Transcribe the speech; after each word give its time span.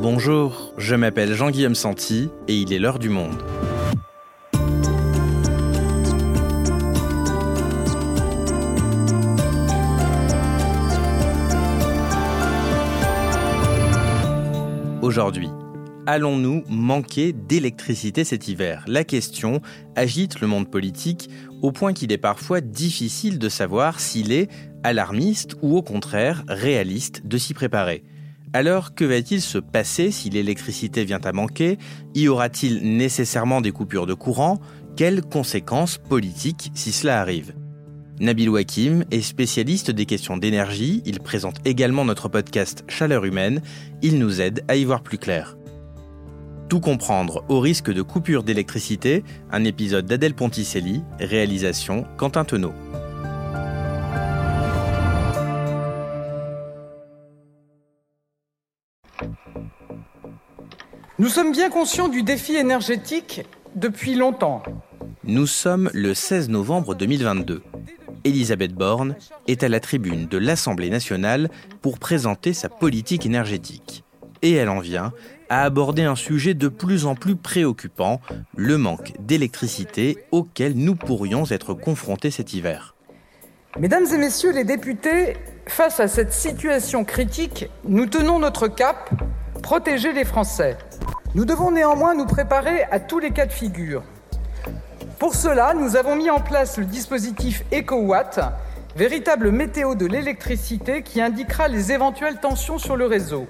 Bonjour, 0.00 0.72
je 0.78 0.94
m'appelle 0.94 1.34
Jean-Guillaume 1.34 1.74
Santi 1.74 2.30
et 2.46 2.56
il 2.56 2.72
est 2.72 2.78
l'heure 2.78 3.00
du 3.00 3.08
monde. 3.08 3.42
Aujourd'hui, 15.02 15.48
allons-nous 16.06 16.62
manquer 16.68 17.32
d'électricité 17.32 18.22
cet 18.22 18.46
hiver? 18.46 18.84
La 18.86 19.02
question 19.02 19.60
agite 19.96 20.40
le 20.40 20.46
monde 20.46 20.70
politique 20.70 21.28
au 21.60 21.72
point 21.72 21.92
qu'il 21.92 22.12
est 22.12 22.18
parfois 22.18 22.60
difficile 22.60 23.40
de 23.40 23.48
savoir 23.48 23.98
s'il 23.98 24.30
est 24.30 24.48
alarmiste 24.84 25.56
ou 25.60 25.76
au 25.76 25.82
contraire 25.82 26.44
réaliste 26.46 27.26
de 27.26 27.36
s'y 27.36 27.52
préparer. 27.52 28.04
Alors, 28.52 28.94
que 28.94 29.04
va-t-il 29.04 29.42
se 29.42 29.58
passer 29.58 30.10
si 30.10 30.30
l'électricité 30.30 31.04
vient 31.04 31.20
à 31.22 31.32
manquer? 31.32 31.78
Y 32.14 32.28
aura-t-il 32.28 32.96
nécessairement 32.96 33.60
des 33.60 33.72
coupures 33.72 34.06
de 34.06 34.14
courant? 34.14 34.58
Quelles 34.96 35.22
conséquences 35.22 35.98
politiques 35.98 36.70
si 36.74 36.92
cela 36.92 37.20
arrive? 37.20 37.54
Nabil 38.20 38.48
Wakim 38.48 39.04
est 39.12 39.20
spécialiste 39.20 39.90
des 39.92 40.06
questions 40.06 40.36
d'énergie, 40.36 41.02
il 41.06 41.20
présente 41.20 41.56
également 41.64 42.04
notre 42.04 42.28
podcast 42.28 42.84
Chaleur 42.88 43.24
humaine, 43.24 43.60
il 44.02 44.18
nous 44.18 44.40
aide 44.40 44.64
à 44.66 44.74
y 44.74 44.84
voir 44.84 45.02
plus 45.02 45.18
clair. 45.18 45.56
Tout 46.68 46.80
comprendre 46.80 47.44
au 47.48 47.60
risque 47.60 47.92
de 47.92 48.02
coupure 48.02 48.42
d'électricité, 48.42 49.22
un 49.52 49.64
épisode 49.64 50.06
d'Adèle 50.06 50.34
Ponticelli, 50.34 51.02
réalisation 51.20 52.06
Quentin 52.16 52.44
Tenot. 52.44 52.74
Nous 61.20 61.28
sommes 61.28 61.50
bien 61.50 61.68
conscients 61.68 62.06
du 62.06 62.22
défi 62.22 62.54
énergétique 62.54 63.42
depuis 63.74 64.14
longtemps. 64.14 64.62
Nous 65.24 65.48
sommes 65.48 65.90
le 65.92 66.14
16 66.14 66.48
novembre 66.48 66.94
2022. 66.94 67.64
Elisabeth 68.22 68.72
Borne 68.72 69.16
est 69.48 69.64
à 69.64 69.68
la 69.68 69.80
tribune 69.80 70.28
de 70.28 70.38
l'Assemblée 70.38 70.90
nationale 70.90 71.50
pour 71.82 71.98
présenter 71.98 72.52
sa 72.52 72.68
politique 72.68 73.26
énergétique. 73.26 74.04
Et 74.42 74.52
elle 74.52 74.68
en 74.68 74.78
vient 74.78 75.12
à 75.48 75.64
aborder 75.64 76.04
un 76.04 76.14
sujet 76.14 76.54
de 76.54 76.68
plus 76.68 77.04
en 77.04 77.16
plus 77.16 77.34
préoccupant, 77.34 78.20
le 78.56 78.78
manque 78.78 79.14
d'électricité 79.18 80.18
auquel 80.30 80.74
nous 80.76 80.94
pourrions 80.94 81.44
être 81.50 81.74
confrontés 81.74 82.30
cet 82.30 82.54
hiver. 82.54 82.94
Mesdames 83.76 84.06
et 84.14 84.18
messieurs 84.18 84.52
les 84.52 84.64
députés, 84.64 85.36
face 85.66 85.98
à 85.98 86.06
cette 86.06 86.32
situation 86.32 87.04
critique, 87.04 87.68
nous 87.84 88.06
tenons 88.06 88.38
notre 88.38 88.68
cap, 88.68 89.10
protéger 89.62 90.12
les 90.12 90.24
Français. 90.24 90.76
Nous 91.34 91.44
devons 91.44 91.70
néanmoins 91.70 92.14
nous 92.14 92.26
préparer 92.26 92.84
à 92.90 93.00
tous 93.00 93.18
les 93.18 93.30
cas 93.30 93.46
de 93.46 93.52
figure. 93.52 94.02
Pour 95.18 95.34
cela, 95.34 95.74
nous 95.74 95.96
avons 95.96 96.16
mis 96.16 96.30
en 96.30 96.40
place 96.40 96.78
le 96.78 96.84
dispositif 96.84 97.64
EcoWatt, 97.72 98.40
véritable 98.96 99.50
météo 99.50 99.94
de 99.94 100.06
l'électricité 100.06 101.02
qui 101.02 101.20
indiquera 101.20 101.68
les 101.68 101.92
éventuelles 101.92 102.40
tensions 102.40 102.78
sur 102.78 102.96
le 102.96 103.06
réseau. 103.06 103.46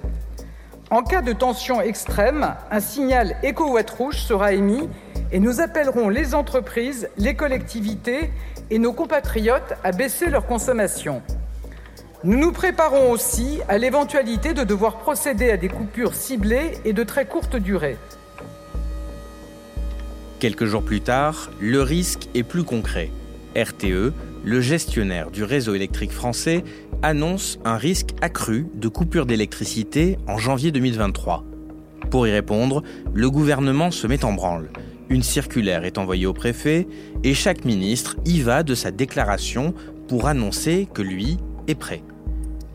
En 0.91 1.03
cas 1.03 1.21
de 1.21 1.33
tension 1.33 1.81
extrême, 1.81 2.55
un 2.71 2.79
signal 2.79 3.35
EcoWatt 3.43 3.89
rouge 3.91 4.23
sera 4.23 4.53
émis 4.53 4.89
et 5.31 5.39
nous 5.39 5.61
appellerons 5.61 6.09
les 6.09 6.33
entreprises, 6.33 7.07
les 7.17 7.35
collectivités 7.35 8.31
et 8.71 8.79
nos 8.79 8.93
compatriotes 8.93 9.73
à 9.83 9.91
baisser 9.91 10.29
leur 10.29 10.47
consommation. 10.47 11.21
Nous 12.25 12.37
nous 12.37 12.51
préparons 12.51 13.11
aussi 13.11 13.61
à 13.69 13.77
l'éventualité 13.77 14.53
de 14.53 14.65
devoir 14.65 14.97
procéder 14.97 15.51
à 15.51 15.57
des 15.57 15.69
coupures 15.69 16.13
ciblées 16.13 16.73
et 16.83 16.91
de 16.91 17.03
très 17.03 17.25
courte 17.25 17.55
durée. 17.55 17.97
Quelques 20.39 20.65
jours 20.65 20.83
plus 20.83 20.99
tard, 20.99 21.49
le 21.61 21.81
risque 21.81 22.27
est 22.35 22.43
plus 22.43 22.63
concret. 22.63 23.09
RTE, 23.55 24.11
le 24.43 24.61
gestionnaire 24.61 25.31
du 25.31 25.45
réseau 25.45 25.75
électrique 25.75 26.11
français, 26.11 26.65
annonce 27.03 27.57
un 27.63 27.77
risque 27.77 28.09
accru 28.21 28.67
de 28.73 28.89
coupure 28.89 29.25
d'électricité 29.25 30.17
en 30.27 30.37
janvier 30.37 30.71
2023. 30.71 31.45
Pour 32.11 32.27
y 32.27 32.31
répondre, 32.31 32.83
le 33.13 33.31
gouvernement 33.31 33.91
se 33.91 34.07
met 34.07 34.25
en 34.25 34.33
branle. 34.33 34.69
Une 35.07 35.23
circulaire 35.23 35.85
est 35.85 35.97
envoyée 35.97 36.25
au 36.25 36.33
préfet 36.33 36.85
et 37.23 37.33
chaque 37.33 37.63
ministre 37.63 38.17
y 38.25 38.41
va 38.41 38.63
de 38.63 38.75
sa 38.75 38.91
déclaration 38.91 39.73
pour 40.09 40.27
annoncer 40.27 40.89
que 40.93 41.01
lui 41.01 41.37
est 41.67 41.75
prêt. 41.75 42.03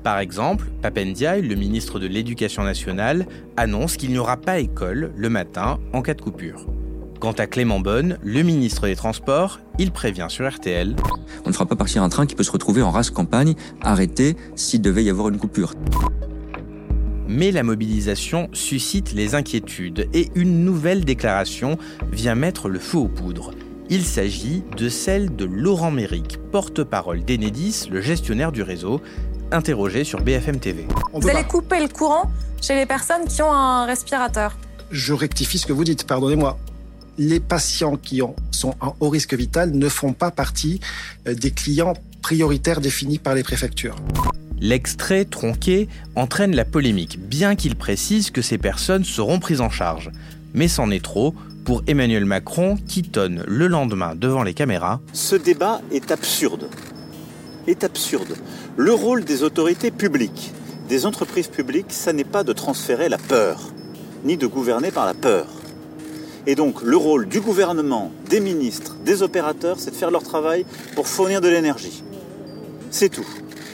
Par 0.04 0.19
exemple, 0.19 0.66
Papendiaï, 0.82 1.41
le 1.41 1.54
ministre 1.54 1.98
de 1.98 2.06
l'Éducation 2.06 2.62
nationale, 2.62 3.26
annonce 3.56 3.97
qu'il 3.97 4.10
n'y 4.10 4.19
aura 4.19 4.37
pas 4.37 4.59
école 4.59 5.12
le 5.16 5.31
matin 5.31 5.78
en 5.94 6.03
cas 6.03 6.12
de 6.12 6.20
coupure. 6.20 6.66
Quant 7.20 7.32
à 7.32 7.47
Clément 7.47 7.81
Bonne, 7.81 8.19
le 8.22 8.43
ministre 8.43 8.87
des 8.87 8.97
Transports, 8.97 9.60
il 9.78 9.93
prévient 9.93 10.26
sur 10.28 10.47
RTL. 10.47 10.94
On 11.47 11.48
ne 11.48 11.54
fera 11.54 11.64
pas 11.64 11.75
partir 11.75 12.03
un 12.03 12.10
train 12.10 12.26
qui 12.26 12.34
peut 12.34 12.43
se 12.43 12.53
retrouver 12.53 12.82
en 12.82 12.91
race 12.91 13.09
campagne, 13.09 13.54
arrêté 13.81 14.37
s'il 14.56 14.82
devait 14.82 15.04
y 15.04 15.09
avoir 15.09 15.31
une 15.31 15.38
coupure. 15.38 15.72
Mais 17.26 17.50
la 17.50 17.62
mobilisation 17.62 18.50
suscite 18.53 19.14
les 19.14 19.34
inquiétudes 19.34 20.06
et 20.12 20.28
une 20.34 20.66
nouvelle 20.66 21.06
déclaration 21.06 21.78
vient 22.12 22.34
mettre 22.34 22.69
le 22.69 22.78
feu 22.78 22.98
aux 22.98 23.09
poudres. 23.09 23.53
Il 23.91 24.04
s'agit 24.04 24.62
de 24.76 24.88
celle 24.88 25.37
de 25.37 25.44
Laurent 25.44 25.91
Méric, 25.91 26.38
porte-parole 26.50 27.22
d'Enedis, 27.22 27.88
le 27.91 28.00
gestionnaire 28.00 28.50
du 28.50 28.62
réseau, 28.62 29.03
interrogé 29.54 30.04
sur 30.04 30.20
BFM 30.20 30.59
TV. 30.59 30.87
Vous 31.12 31.28
allez 31.28 31.44
couper 31.44 31.81
le 31.81 31.88
courant 31.88 32.31
chez 32.60 32.75
les 32.75 32.87
personnes 32.87 33.26
qui 33.26 33.42
ont 33.42 33.53
un 33.53 33.87
respirateur. 33.87 34.56
Je 34.91 35.12
rectifie 35.12 35.59
ce 35.59 35.66
que 35.66 35.72
vous 35.72 35.84
dites, 35.84 36.06
pardonnez-moi. 36.06 36.59
Les 37.16 37.41
patients 37.41 37.97
qui 37.97 38.20
sont 38.50 38.75
en 38.81 38.97
haut 39.00 39.09
risque 39.09 39.34
vital 39.34 39.70
ne 39.72 39.88
font 39.88 40.12
pas 40.12 40.31
partie 40.31 40.81
euh, 41.28 41.34
des 41.34 41.53
clients 41.53 41.94
prioritaires 42.22 42.81
définis 42.81 43.19
par 43.19 43.34
les 43.34 43.43
préfectures. 43.43 43.97
L'extrait 44.60 45.25
tronqué 45.25 45.88
entraîne 46.16 46.56
la 46.56 46.64
polémique, 46.64 47.19
bien 47.20 47.54
qu'il 47.54 47.76
précise 47.76 48.31
que 48.31 48.43
ces 48.43 48.59
personnes 48.59 49.04
seront 49.04 49.38
prises 49.38 49.60
en 49.60 49.70
charge. 49.70 50.10
Mais 50.54 50.69
c'en 50.69 50.91
est 50.91 51.04
trop 51.04 51.34
pour 51.64 51.82
Emmanuel 51.87 52.25
Macron 52.25 52.76
qui 52.88 53.03
tonne 53.03 53.44
le 53.47 53.66
lendemain 53.66 54.14
devant 54.14 54.43
les 54.43 54.54
caméras. 54.54 55.00
Ce 55.12 55.37
débat 55.37 55.81
est 55.91 56.10
absurde. 56.10 56.69
Est 57.66 57.84
absurde. 57.84 58.36
Le 58.76 58.92
rôle 58.92 59.25
des 59.25 59.42
autorités 59.42 59.91
publiques, 59.91 60.52
des 60.88 61.06
entreprises 61.06 61.48
publiques, 61.48 61.92
ça 61.92 62.12
n'est 62.12 62.25
pas 62.25 62.44
de 62.44 62.52
transférer 62.52 63.08
la 63.08 63.16
peur, 63.16 63.70
ni 64.25 64.36
de 64.36 64.47
gouverner 64.47 64.91
par 64.91 65.06
la 65.06 65.14
peur. 65.14 65.47
Et 66.47 66.54
donc 66.54 66.82
le 66.82 66.97
rôle 66.97 67.26
du 67.26 67.41
gouvernement, 67.41 68.12
des 68.28 68.41
ministres, 68.41 68.97
des 69.04 69.22
opérateurs, 69.22 69.76
c'est 69.78 69.92
de 69.92 69.97
faire 69.97 70.10
leur 70.10 70.22
travail 70.22 70.66
pour 70.94 71.08
fournir 71.08 71.41
de 71.41 71.48
l'énergie. 71.48 72.04
C'est 72.91 73.08
tout. 73.08 73.26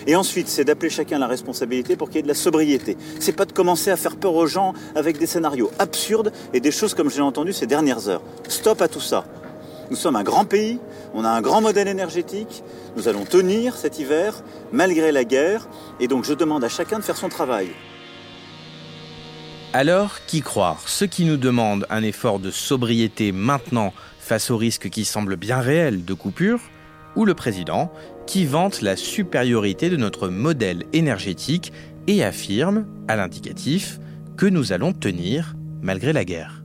Et 0.07 0.17
ensuite, 0.17 0.49
c'est 0.49 0.65
d'appeler 0.65 0.89
chacun 0.89 1.19
la 1.19 1.27
responsabilité 1.27 1.97
pour 1.97 2.09
qu'il 2.09 2.17
y 2.17 2.19
ait 2.21 2.23
de 2.23 2.29
la 2.29 2.35
sobriété. 2.35 2.97
C'est 3.19 3.37
pas 3.37 3.45
de 3.45 3.53
commencer 3.53 3.91
à 3.91 3.97
faire 3.97 4.17
peur 4.17 4.35
aux 4.35 4.47
gens 4.47 4.73
avec 4.95 5.19
des 5.19 5.27
scénarios 5.27 5.71
absurdes 5.79 6.33
et 6.55 6.61
des 6.61 6.71
choses 6.71 6.95
comme 6.95 7.11
j'ai 7.11 7.21
entendu 7.21 7.53
ces 7.53 7.67
dernières 7.67 8.09
heures. 8.09 8.23
Stop 8.49 8.81
à 8.83 8.89
tout 8.89 9.01
ça. 9.01 9.25
Nous 9.91 9.97
sommes 9.97 10.15
un 10.15 10.23
grand 10.23 10.45
pays, 10.45 10.79
on 11.15 11.25
a 11.25 11.29
un 11.29 11.41
grand 11.41 11.61
modèle 11.61 11.89
énergétique, 11.89 12.63
nous 12.97 13.09
allons 13.09 13.25
tenir 13.25 13.75
cet 13.77 13.99
hiver 13.99 14.43
malgré 14.73 15.11
la 15.11 15.25
guerre, 15.25 15.69
et 15.99 16.07
donc 16.07 16.25
je 16.25 16.33
demande 16.33 16.63
à 16.63 16.69
chacun 16.69 17.01
de 17.01 17.05
faire 17.05 17.17
son 17.17 17.29
travail. 17.29 17.71
Alors, 19.73 20.25
qui 20.27 20.43
croire? 20.43 20.89
Ceux 20.89 21.07
qui 21.07 21.25
nous 21.25 21.37
demandent 21.37 21.87
un 21.91 22.05
effort 22.05 22.39
de 22.39 22.53
sobriété 22.53 23.33
maintenant 23.33 23.93
face 24.19 24.51
au 24.51 24.57
risque 24.57 24.91
qui 24.91 25.05
semble 25.05 25.37
bien 25.37 25.59
réel 25.59 26.05
de 26.05 26.15
coupure 26.15 26.61
Ou 27.17 27.25
le 27.25 27.35
président 27.35 27.93
qui 28.27 28.47
vante 28.47 28.83
la 28.83 28.95
supériorité 28.95 29.91
de 29.91 29.97
notre 29.97 30.29
modèle 30.29 30.85
énergétique 30.93 31.73
et 32.07 32.23
affirme, 32.23 32.87
à 33.09 33.17
l'indicatif, 33.17 33.99
que 34.37 34.47
nous 34.47 34.73
allons 34.73 34.93
tenir 34.93 35.57
malgré 35.83 36.13
la 36.13 36.25
guerre 36.25 36.60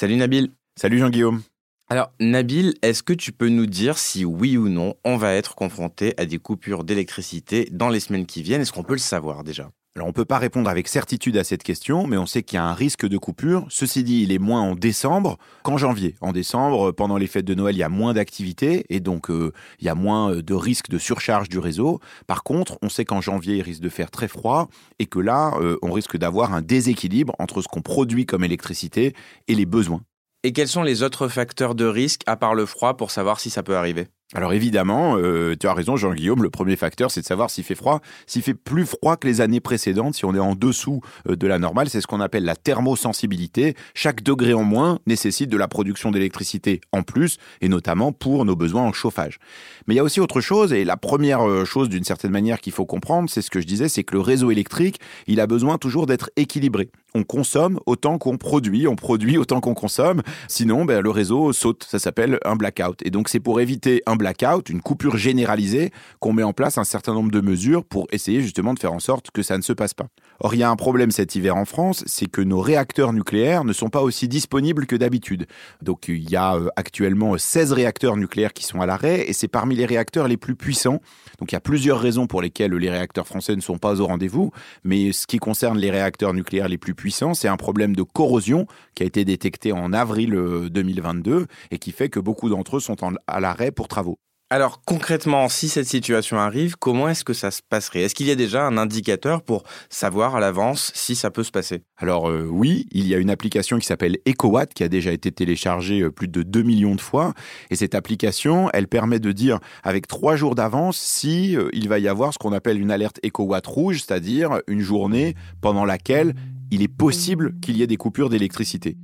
Salut 0.00 0.16
Nabil. 0.16 0.48
Salut 0.80 0.96
Jean-Guillaume. 0.96 1.42
Alors 1.90 2.10
Nabil, 2.20 2.72
est-ce 2.80 3.02
que 3.02 3.12
tu 3.12 3.32
peux 3.32 3.50
nous 3.50 3.66
dire 3.66 3.98
si 3.98 4.24
oui 4.24 4.56
ou 4.56 4.70
non 4.70 4.94
on 5.04 5.18
va 5.18 5.34
être 5.34 5.54
confronté 5.54 6.14
à 6.16 6.24
des 6.24 6.38
coupures 6.38 6.84
d'électricité 6.84 7.68
dans 7.70 7.90
les 7.90 8.00
semaines 8.00 8.24
qui 8.24 8.42
viennent? 8.42 8.62
Est-ce 8.62 8.72
qu'on 8.72 8.82
peut 8.82 8.94
le 8.94 8.98
savoir 8.98 9.44
déjà? 9.44 9.70
On 9.98 10.06
ne 10.06 10.12
peut 10.12 10.24
pas 10.24 10.38
répondre 10.38 10.70
avec 10.70 10.86
certitude 10.86 11.36
à 11.36 11.42
cette 11.42 11.64
question, 11.64 12.06
mais 12.06 12.16
on 12.16 12.26
sait 12.26 12.44
qu'il 12.44 12.56
y 12.56 12.58
a 12.58 12.64
un 12.64 12.74
risque 12.74 13.06
de 13.06 13.18
coupure. 13.18 13.66
Ceci 13.70 14.04
dit, 14.04 14.22
il 14.22 14.30
est 14.30 14.38
moins 14.38 14.60
en 14.60 14.74
décembre 14.76 15.36
qu'en 15.64 15.76
janvier. 15.78 16.14
En 16.20 16.32
décembre, 16.32 16.92
pendant 16.92 17.16
les 17.16 17.26
fêtes 17.26 17.44
de 17.44 17.54
Noël, 17.54 17.74
il 17.74 17.80
y 17.80 17.82
a 17.82 17.88
moins 17.88 18.12
d'activité 18.12 18.86
et 18.88 19.00
donc 19.00 19.30
euh, 19.30 19.52
il 19.80 19.86
y 19.86 19.88
a 19.88 19.96
moins 19.96 20.30
euh, 20.30 20.42
de 20.42 20.54
risque 20.54 20.90
de 20.90 20.98
surcharge 20.98 21.48
du 21.48 21.58
réseau. 21.58 21.98
Par 22.28 22.44
contre, 22.44 22.78
on 22.82 22.88
sait 22.88 23.04
qu'en 23.04 23.20
janvier, 23.20 23.56
il 23.56 23.62
risque 23.62 23.82
de 23.82 23.88
faire 23.88 24.12
très 24.12 24.28
froid 24.28 24.68
et 25.00 25.06
que 25.06 25.18
là, 25.18 25.54
euh, 25.60 25.76
on 25.82 25.90
risque 25.90 26.16
d'avoir 26.16 26.54
un 26.54 26.62
déséquilibre 26.62 27.34
entre 27.40 27.60
ce 27.60 27.66
qu'on 27.66 27.82
produit 27.82 28.26
comme 28.26 28.44
électricité 28.44 29.14
et 29.48 29.54
les 29.56 29.66
besoins. 29.66 30.02
Et 30.44 30.52
quels 30.52 30.68
sont 30.68 30.82
les 30.82 31.02
autres 31.02 31.28
facteurs 31.28 31.74
de 31.74 31.84
risque 31.84 32.22
à 32.26 32.36
part 32.36 32.54
le 32.54 32.64
froid 32.64 32.96
pour 32.96 33.10
savoir 33.10 33.40
si 33.40 33.50
ça 33.50 33.62
peut 33.62 33.76
arriver? 33.76 34.06
Alors 34.32 34.52
évidemment, 34.52 35.16
euh, 35.16 35.56
tu 35.58 35.66
as 35.66 35.74
raison 35.74 35.96
Jean-Guillaume, 35.96 36.44
le 36.44 36.50
premier 36.50 36.76
facteur 36.76 37.10
c'est 37.10 37.20
de 37.20 37.26
savoir 37.26 37.50
s'il 37.50 37.64
fait 37.64 37.74
froid. 37.74 38.00
S'il 38.28 38.42
fait 38.42 38.54
plus 38.54 38.86
froid 38.86 39.16
que 39.16 39.26
les 39.26 39.40
années 39.40 39.58
précédentes, 39.58 40.14
si 40.14 40.24
on 40.24 40.36
est 40.36 40.40
en 40.40 40.54
dessous 40.54 41.00
euh, 41.28 41.34
de 41.34 41.46
la 41.48 41.58
normale, 41.58 41.88
c'est 41.88 42.00
ce 42.00 42.06
qu'on 42.06 42.20
appelle 42.20 42.44
la 42.44 42.54
thermosensibilité. 42.54 43.74
Chaque 43.92 44.22
degré 44.22 44.54
en 44.54 44.62
moins 44.62 45.00
nécessite 45.04 45.50
de 45.50 45.56
la 45.56 45.66
production 45.66 46.12
d'électricité 46.12 46.80
en 46.92 47.02
plus, 47.02 47.38
et 47.60 47.68
notamment 47.68 48.12
pour 48.12 48.44
nos 48.44 48.54
besoins 48.54 48.82
en 48.82 48.92
chauffage. 48.92 49.40
Mais 49.88 49.94
il 49.94 49.96
y 49.96 50.00
a 50.00 50.04
aussi 50.04 50.20
autre 50.20 50.40
chose, 50.40 50.72
et 50.72 50.84
la 50.84 50.96
première 50.96 51.42
euh, 51.48 51.64
chose 51.64 51.88
d'une 51.88 52.04
certaine 52.04 52.30
manière 52.30 52.60
qu'il 52.60 52.72
faut 52.72 52.86
comprendre, 52.86 53.28
c'est 53.28 53.42
ce 53.42 53.50
que 53.50 53.60
je 53.60 53.66
disais, 53.66 53.88
c'est 53.88 54.04
que 54.04 54.14
le 54.14 54.20
réseau 54.20 54.52
électrique, 54.52 55.00
il 55.26 55.40
a 55.40 55.48
besoin 55.48 55.76
toujours 55.76 56.06
d'être 56.06 56.30
équilibré. 56.36 56.88
On 57.14 57.24
consomme 57.24 57.80
autant 57.86 58.18
qu'on 58.18 58.36
produit, 58.36 58.86
on 58.86 58.96
produit 58.96 59.38
autant 59.38 59.60
qu'on 59.60 59.74
consomme, 59.74 60.22
sinon 60.48 60.84
ben, 60.84 61.00
le 61.00 61.10
réseau 61.10 61.52
saute, 61.52 61.86
ça 61.88 61.98
s'appelle 61.98 62.38
un 62.44 62.56
blackout. 62.56 63.04
Et 63.04 63.10
donc 63.10 63.28
c'est 63.28 63.40
pour 63.40 63.60
éviter 63.60 64.02
un 64.06 64.16
blackout, 64.16 64.68
une 64.68 64.80
coupure 64.80 65.16
généralisée, 65.16 65.90
qu'on 66.20 66.32
met 66.32 66.42
en 66.42 66.52
place 66.52 66.78
un 66.78 66.84
certain 66.84 67.14
nombre 67.14 67.30
de 67.30 67.40
mesures 67.40 67.84
pour 67.84 68.06
essayer 68.12 68.42
justement 68.42 68.74
de 68.74 68.78
faire 68.78 68.92
en 68.92 69.00
sorte 69.00 69.30
que 69.30 69.42
ça 69.42 69.56
ne 69.56 69.62
se 69.62 69.72
passe 69.72 69.94
pas. 69.94 70.06
Or, 70.42 70.54
il 70.54 70.58
y 70.58 70.62
a 70.62 70.70
un 70.70 70.76
problème 70.76 71.10
cet 71.10 71.34
hiver 71.34 71.56
en 71.56 71.66
France, 71.66 72.02
c'est 72.06 72.26
que 72.26 72.40
nos 72.40 72.60
réacteurs 72.60 73.12
nucléaires 73.12 73.64
ne 73.64 73.74
sont 73.74 73.90
pas 73.90 74.00
aussi 74.00 74.26
disponibles 74.26 74.86
que 74.86 74.96
d'habitude. 74.96 75.46
Donc, 75.82 76.08
il 76.08 76.30
y 76.30 76.36
a 76.36 76.54
euh, 76.54 76.68
actuellement 76.76 77.36
16 77.36 77.72
réacteurs 77.72 78.16
nucléaires 78.16 78.54
qui 78.54 78.64
sont 78.64 78.80
à 78.80 78.86
l'arrêt 78.86 79.28
et 79.28 79.34
c'est 79.34 79.48
parmi 79.48 79.76
les 79.76 79.84
réacteurs 79.84 80.28
les 80.28 80.38
plus 80.38 80.54
puissants. 80.54 81.00
Donc, 81.38 81.52
il 81.52 81.54
y 81.54 81.56
a 81.56 81.60
plusieurs 81.60 82.00
raisons 82.00 82.26
pour 82.26 82.40
lesquelles 82.40 82.72
les 82.72 82.90
réacteurs 82.90 83.26
français 83.26 83.54
ne 83.54 83.60
sont 83.60 83.76
pas 83.76 84.00
au 84.00 84.06
rendez-vous. 84.06 84.50
Mais 84.82 85.12
ce 85.12 85.26
qui 85.26 85.38
concerne 85.38 85.78
les 85.78 85.90
réacteurs 85.90 86.32
nucléaires 86.32 86.68
les 86.68 86.78
plus 86.78 86.94
puissants, 87.00 87.32
c'est 87.32 87.48
un 87.48 87.56
problème 87.56 87.96
de 87.96 88.02
corrosion 88.02 88.66
qui 88.94 89.02
a 89.02 89.06
été 89.06 89.24
détecté 89.24 89.72
en 89.72 89.92
avril 89.94 90.30
2022 90.70 91.32
euh, 91.32 91.46
et 91.70 91.78
qui 91.78 91.92
fait 91.92 92.10
que 92.10 92.20
beaucoup 92.20 92.50
d'entre 92.50 92.76
eux 92.76 92.80
sont 92.80 92.96
à 93.26 93.40
l'arrêt 93.40 93.70
pour 93.70 93.88
travaux. 93.88 94.18
Alors 94.52 94.82
concrètement, 94.84 95.48
si 95.48 95.68
cette 95.68 95.86
situation 95.86 96.36
arrive, 96.36 96.74
comment 96.76 97.08
est-ce 97.08 97.22
que 97.22 97.32
ça 97.32 97.52
se 97.52 97.60
passerait? 97.62 98.00
Est-ce 98.00 98.16
qu'il 98.16 98.26
y 98.26 98.32
a 98.32 98.34
déjà 98.34 98.66
un 98.66 98.78
indicateur 98.78 99.42
pour 99.42 99.62
savoir 99.90 100.34
à 100.34 100.40
l'avance 100.40 100.90
si 100.92 101.14
ça 101.14 101.30
peut 101.30 101.44
se 101.44 101.52
passer? 101.52 101.84
Alors 101.96 102.28
euh, 102.28 102.48
oui, 102.50 102.88
il 102.90 103.06
y 103.06 103.14
a 103.14 103.18
une 103.18 103.30
application 103.30 103.78
qui 103.78 103.86
s'appelle 103.86 104.18
EcoWatt 104.26 104.74
qui 104.74 104.82
a 104.82 104.88
déjà 104.88 105.12
été 105.12 105.30
téléchargée 105.30 106.00
euh, 106.00 106.10
plus 106.10 106.26
de 106.26 106.42
2 106.42 106.62
millions 106.62 106.96
de 106.96 107.00
fois. 107.00 107.32
Et 107.70 107.76
cette 107.76 107.94
application, 107.94 108.68
elle 108.72 108.88
permet 108.88 109.20
de 109.20 109.30
dire 109.30 109.60
avec 109.84 110.08
trois 110.08 110.34
jours 110.34 110.56
d'avance 110.56 110.98
si 110.98 111.56
euh, 111.56 111.68
il 111.72 111.88
va 111.88 112.00
y 112.00 112.08
avoir 112.08 112.32
ce 112.32 112.38
qu'on 112.38 112.52
appelle 112.52 112.80
une 112.80 112.90
alerte 112.90 113.20
EcoWatt 113.24 113.64
rouge, 113.68 114.02
c'est-à-dire 114.04 114.58
une 114.66 114.80
journée 114.80 115.36
pendant 115.60 115.84
laquelle 115.84 116.34
il 116.72 116.82
est 116.82 116.88
possible 116.88 117.54
qu'il 117.60 117.76
y 117.76 117.82
ait 117.82 117.86
des 117.86 117.96
coupures 117.96 118.30
d'électricité. 118.30 118.96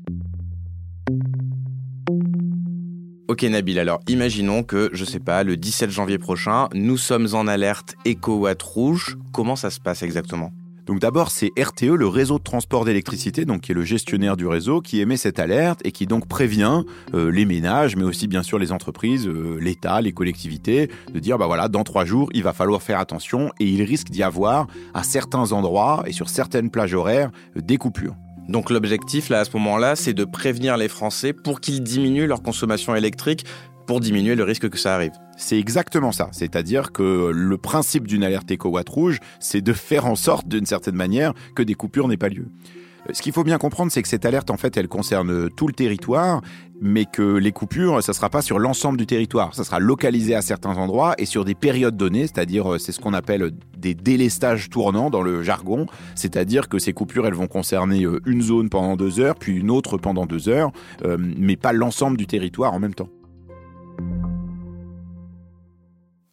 Ok 3.28 3.42
Nabil, 3.42 3.80
alors 3.80 4.00
imaginons 4.06 4.62
que, 4.62 4.88
je 4.92 5.04
sais 5.04 5.18
pas, 5.18 5.42
le 5.42 5.56
17 5.56 5.90
janvier 5.90 6.16
prochain, 6.16 6.68
nous 6.74 6.96
sommes 6.96 7.26
en 7.32 7.48
alerte 7.48 7.96
éco-watt 8.04 8.62
rouge. 8.62 9.16
Comment 9.32 9.56
ça 9.56 9.70
se 9.70 9.80
passe 9.80 10.04
exactement? 10.04 10.52
Donc 10.86 11.00
d'abord, 11.00 11.32
c'est 11.32 11.50
RTE, 11.58 11.96
le 11.96 12.06
réseau 12.06 12.38
de 12.38 12.44
transport 12.44 12.84
d'électricité, 12.84 13.44
donc 13.44 13.62
qui 13.62 13.72
est 13.72 13.74
le 13.74 13.82
gestionnaire 13.82 14.36
du 14.36 14.46
réseau, 14.46 14.80
qui 14.80 15.00
émet 15.00 15.16
cette 15.16 15.40
alerte 15.40 15.80
et 15.84 15.90
qui 15.90 16.06
donc 16.06 16.28
prévient 16.28 16.84
euh, 17.14 17.32
les 17.32 17.46
ménages, 17.46 17.96
mais 17.96 18.04
aussi 18.04 18.28
bien 18.28 18.44
sûr 18.44 18.60
les 18.60 18.70
entreprises, 18.70 19.26
euh, 19.26 19.58
l'État, 19.60 20.00
les 20.00 20.12
collectivités, 20.12 20.88
de 21.12 21.18
dire 21.18 21.36
bah 21.36 21.46
voilà, 21.46 21.66
dans 21.66 21.82
trois 21.82 22.04
jours, 22.04 22.28
il 22.32 22.44
va 22.44 22.52
falloir 22.52 22.80
faire 22.80 23.00
attention 23.00 23.50
et 23.58 23.64
il 23.64 23.82
risque 23.82 24.10
d'y 24.10 24.22
avoir 24.22 24.68
à 24.94 25.02
certains 25.02 25.50
endroits 25.50 26.04
et 26.06 26.12
sur 26.12 26.28
certaines 26.28 26.70
plages 26.70 26.94
horaires 26.94 27.32
des 27.56 27.76
coupures. 27.76 28.14
Donc 28.48 28.70
l'objectif, 28.70 29.28
là, 29.28 29.40
à 29.40 29.44
ce 29.44 29.50
moment-là, 29.56 29.96
c'est 29.96 30.14
de 30.14 30.24
prévenir 30.24 30.76
les 30.76 30.88
Français 30.88 31.32
pour 31.32 31.60
qu'ils 31.60 31.82
diminuent 31.82 32.26
leur 32.26 32.42
consommation 32.42 32.94
électrique 32.94 33.44
pour 33.86 34.00
diminuer 34.00 34.34
le 34.34 34.44
risque 34.44 34.68
que 34.68 34.78
ça 34.78 34.94
arrive. 34.94 35.12
C'est 35.36 35.58
exactement 35.58 36.12
ça. 36.12 36.28
C'est-à-dire 36.32 36.92
que 36.92 37.30
le 37.32 37.58
principe 37.58 38.06
d'une 38.06 38.24
alerte 38.24 38.50
éco-watt 38.50 38.88
rouge, 38.88 39.18
c'est 39.38 39.60
de 39.60 39.72
faire 39.72 40.06
en 40.06 40.16
sorte, 40.16 40.48
d'une 40.48 40.66
certaine 40.66 40.96
manière, 40.96 41.34
que 41.54 41.62
des 41.62 41.74
coupures 41.74 42.08
n'aient 42.08 42.16
pas 42.16 42.28
lieu. 42.28 42.48
Ce 43.12 43.22
qu'il 43.22 43.32
faut 43.32 43.44
bien 43.44 43.58
comprendre, 43.58 43.92
c'est 43.92 44.02
que 44.02 44.08
cette 44.08 44.24
alerte, 44.24 44.50
en 44.50 44.56
fait, 44.56 44.76
elle 44.76 44.88
concerne 44.88 45.50
tout 45.50 45.66
le 45.68 45.72
territoire, 45.72 46.40
mais 46.80 47.04
que 47.04 47.36
les 47.36 47.52
coupures, 47.52 48.02
ça 48.02 48.12
ne 48.12 48.14
sera 48.14 48.30
pas 48.30 48.42
sur 48.42 48.58
l'ensemble 48.58 48.98
du 48.98 49.06
territoire. 49.06 49.54
Ça 49.54 49.64
sera 49.64 49.78
localisé 49.78 50.34
à 50.34 50.42
certains 50.42 50.76
endroits 50.76 51.14
et 51.18 51.24
sur 51.24 51.44
des 51.44 51.54
périodes 51.54 51.96
données, 51.96 52.22
c'est-à-dire, 52.22 52.74
euh, 52.74 52.78
c'est 52.78 52.92
ce 52.92 53.00
qu'on 53.00 53.14
appelle 53.14 53.52
des 53.76 53.94
délestages 53.94 54.68
tournants 54.70 55.10
dans 55.10 55.22
le 55.22 55.42
jargon. 55.42 55.86
C'est-à-dire 56.14 56.68
que 56.68 56.78
ces 56.78 56.92
coupures, 56.92 57.26
elles 57.26 57.34
vont 57.34 57.46
concerner 57.46 58.04
euh, 58.04 58.20
une 58.26 58.42
zone 58.42 58.68
pendant 58.68 58.96
deux 58.96 59.20
heures, 59.20 59.36
puis 59.36 59.56
une 59.56 59.70
autre 59.70 59.98
pendant 59.98 60.26
deux 60.26 60.48
heures, 60.48 60.70
euh, 61.04 61.16
mais 61.18 61.56
pas 61.56 61.72
l'ensemble 61.72 62.16
du 62.16 62.26
territoire 62.26 62.74
en 62.74 62.78
même 62.78 62.94
temps. 62.94 63.08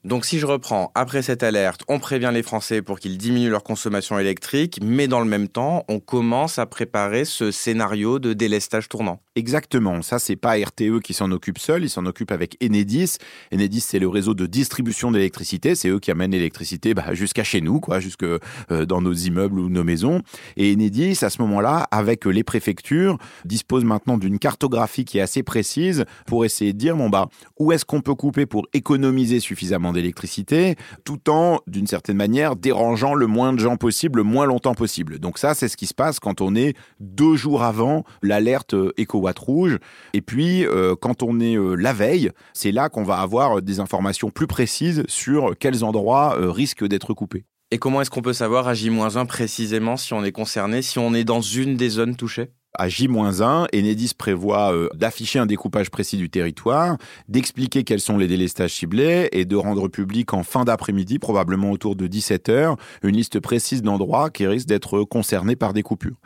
Donc 0.03 0.25
si 0.25 0.37
je 0.37 0.45
reprends, 0.45 0.91
après 0.95 1.21
cette 1.21 1.43
alerte, 1.43 1.83
on 1.87 1.97
prévient 1.97 2.31
les 2.33 2.43
Français 2.43 2.81
pour 2.81 2.99
qu'ils 2.99 3.17
diminuent 3.17 3.49
leur 3.49 3.63
consommation 3.63 4.19
électrique, 4.19 4.79
mais 4.83 5.07
dans 5.07 5.21
le 5.21 5.25
même 5.25 5.47
temps, 5.47 5.85
on 5.87 6.01
commence 6.01 6.59
à 6.59 6.65
préparer 6.65 7.23
ce 7.23 7.51
scénario 7.51 8.19
de 8.19 8.33
délestage 8.33 8.89
tournant. 8.89 9.21
Exactement, 9.37 10.01
ça 10.01 10.19
c'est 10.19 10.35
pas 10.35 10.57
RTE 10.57 10.99
qui 11.01 11.13
s'en 11.13 11.31
occupe 11.31 11.57
seul, 11.57 11.83
il 11.83 11.89
s'en 11.89 12.05
occupe 12.05 12.31
avec 12.31 12.57
Enedis. 12.61 13.15
Enedis 13.53 13.79
c'est 13.79 13.97
le 13.97 14.09
réseau 14.09 14.33
de 14.33 14.45
distribution 14.45 15.09
d'électricité, 15.09 15.73
c'est 15.73 15.87
eux 15.87 15.99
qui 15.99 16.11
amènent 16.11 16.31
l'électricité 16.31 16.93
bah, 16.93 17.13
jusqu'à 17.13 17.45
chez 17.45 17.61
nous, 17.61 17.79
quoi, 17.79 18.01
jusque 18.01 18.23
euh, 18.23 18.39
dans 18.85 19.01
nos 19.01 19.13
immeubles 19.13 19.57
ou 19.57 19.69
nos 19.69 19.85
maisons. 19.85 20.21
Et 20.57 20.73
Enedis 20.73 21.19
à 21.21 21.29
ce 21.29 21.41
moment-là, 21.43 21.87
avec 21.91 22.25
les 22.25 22.43
préfectures, 22.43 23.17
dispose 23.45 23.85
maintenant 23.85 24.17
d'une 24.17 24.37
cartographie 24.37 25.05
qui 25.05 25.19
est 25.19 25.21
assez 25.21 25.43
précise 25.43 26.03
pour 26.27 26.43
essayer 26.43 26.73
de 26.73 26.77
dire 26.77 26.97
bon 26.97 27.09
bah 27.09 27.29
où 27.57 27.71
est-ce 27.71 27.85
qu'on 27.85 28.01
peut 28.01 28.15
couper 28.15 28.45
pour 28.45 28.67
économiser 28.73 29.39
suffisamment 29.39 29.92
d'électricité, 29.93 30.75
tout 31.03 31.29
en, 31.29 31.59
d'une 31.67 31.87
certaine 31.87 32.17
manière, 32.17 32.55
dérangeant 32.55 33.13
le 33.13 33.27
moins 33.27 33.53
de 33.53 33.59
gens 33.59 33.77
possible, 33.77 34.19
le 34.19 34.23
moins 34.23 34.45
longtemps 34.45 34.73
possible. 34.73 35.19
Donc 35.19 35.37
ça, 35.37 35.53
c'est 35.53 35.67
ce 35.67 35.77
qui 35.77 35.87
se 35.87 35.93
passe 35.93 36.19
quand 36.19 36.41
on 36.41 36.55
est 36.55 36.75
deux 36.99 37.35
jours 37.35 37.63
avant 37.63 38.03
l'alerte 38.21 38.75
EcoWatt 38.99 39.37
rouge. 39.39 39.77
Et 40.13 40.21
puis, 40.21 40.65
euh, 40.65 40.95
quand 40.99 41.23
on 41.23 41.39
est 41.39 41.57
euh, 41.57 41.75
la 41.75 41.93
veille, 41.93 42.31
c'est 42.53 42.71
là 42.71 42.89
qu'on 42.89 43.03
va 43.03 43.17
avoir 43.17 43.61
des 43.61 43.79
informations 43.79 44.29
plus 44.29 44.47
précises 44.47 45.03
sur 45.07 45.55
quels 45.57 45.83
endroits 45.83 46.37
euh, 46.37 46.51
risquent 46.51 46.87
d'être 46.87 47.13
coupés. 47.13 47.45
Et 47.71 47.79
comment 47.79 48.01
est-ce 48.01 48.11
qu'on 48.11 48.21
peut 48.21 48.33
savoir 48.33 48.67
à 48.67 48.73
J-1 48.73 49.25
précisément 49.25 49.97
si 49.97 50.13
on 50.13 50.23
est 50.23 50.31
concerné, 50.31 50.81
si 50.81 50.99
on 50.99 51.13
est 51.13 51.23
dans 51.23 51.41
une 51.41 51.75
des 51.75 51.89
zones 51.89 52.15
touchées? 52.15 52.51
À 52.77 52.89
J-1, 52.89 53.67
Enedis 53.73 54.13
prévoit 54.17 54.73
euh, 54.73 54.89
d'afficher 54.95 55.39
un 55.39 55.45
découpage 55.45 55.89
précis 55.89 56.17
du 56.17 56.29
territoire, 56.29 56.97
d'expliquer 57.29 57.83
quels 57.83 57.99
sont 57.99 58.17
les 58.17 58.27
délestages 58.27 58.73
ciblés 58.73 59.29
et 59.31 59.45
de 59.45 59.55
rendre 59.55 59.87
public 59.87 60.33
en 60.33 60.43
fin 60.43 60.65
d'après-midi, 60.65 61.19
probablement 61.19 61.71
autour 61.71 61.95
de 61.95 62.07
17h, 62.07 62.77
une 63.03 63.15
liste 63.15 63.39
précise 63.39 63.81
d'endroits 63.81 64.29
qui 64.29 64.47
risquent 64.47 64.67
d'être 64.67 65.03
concernés 65.03 65.55
par 65.55 65.73
des 65.73 65.83
coupures. 65.83 66.17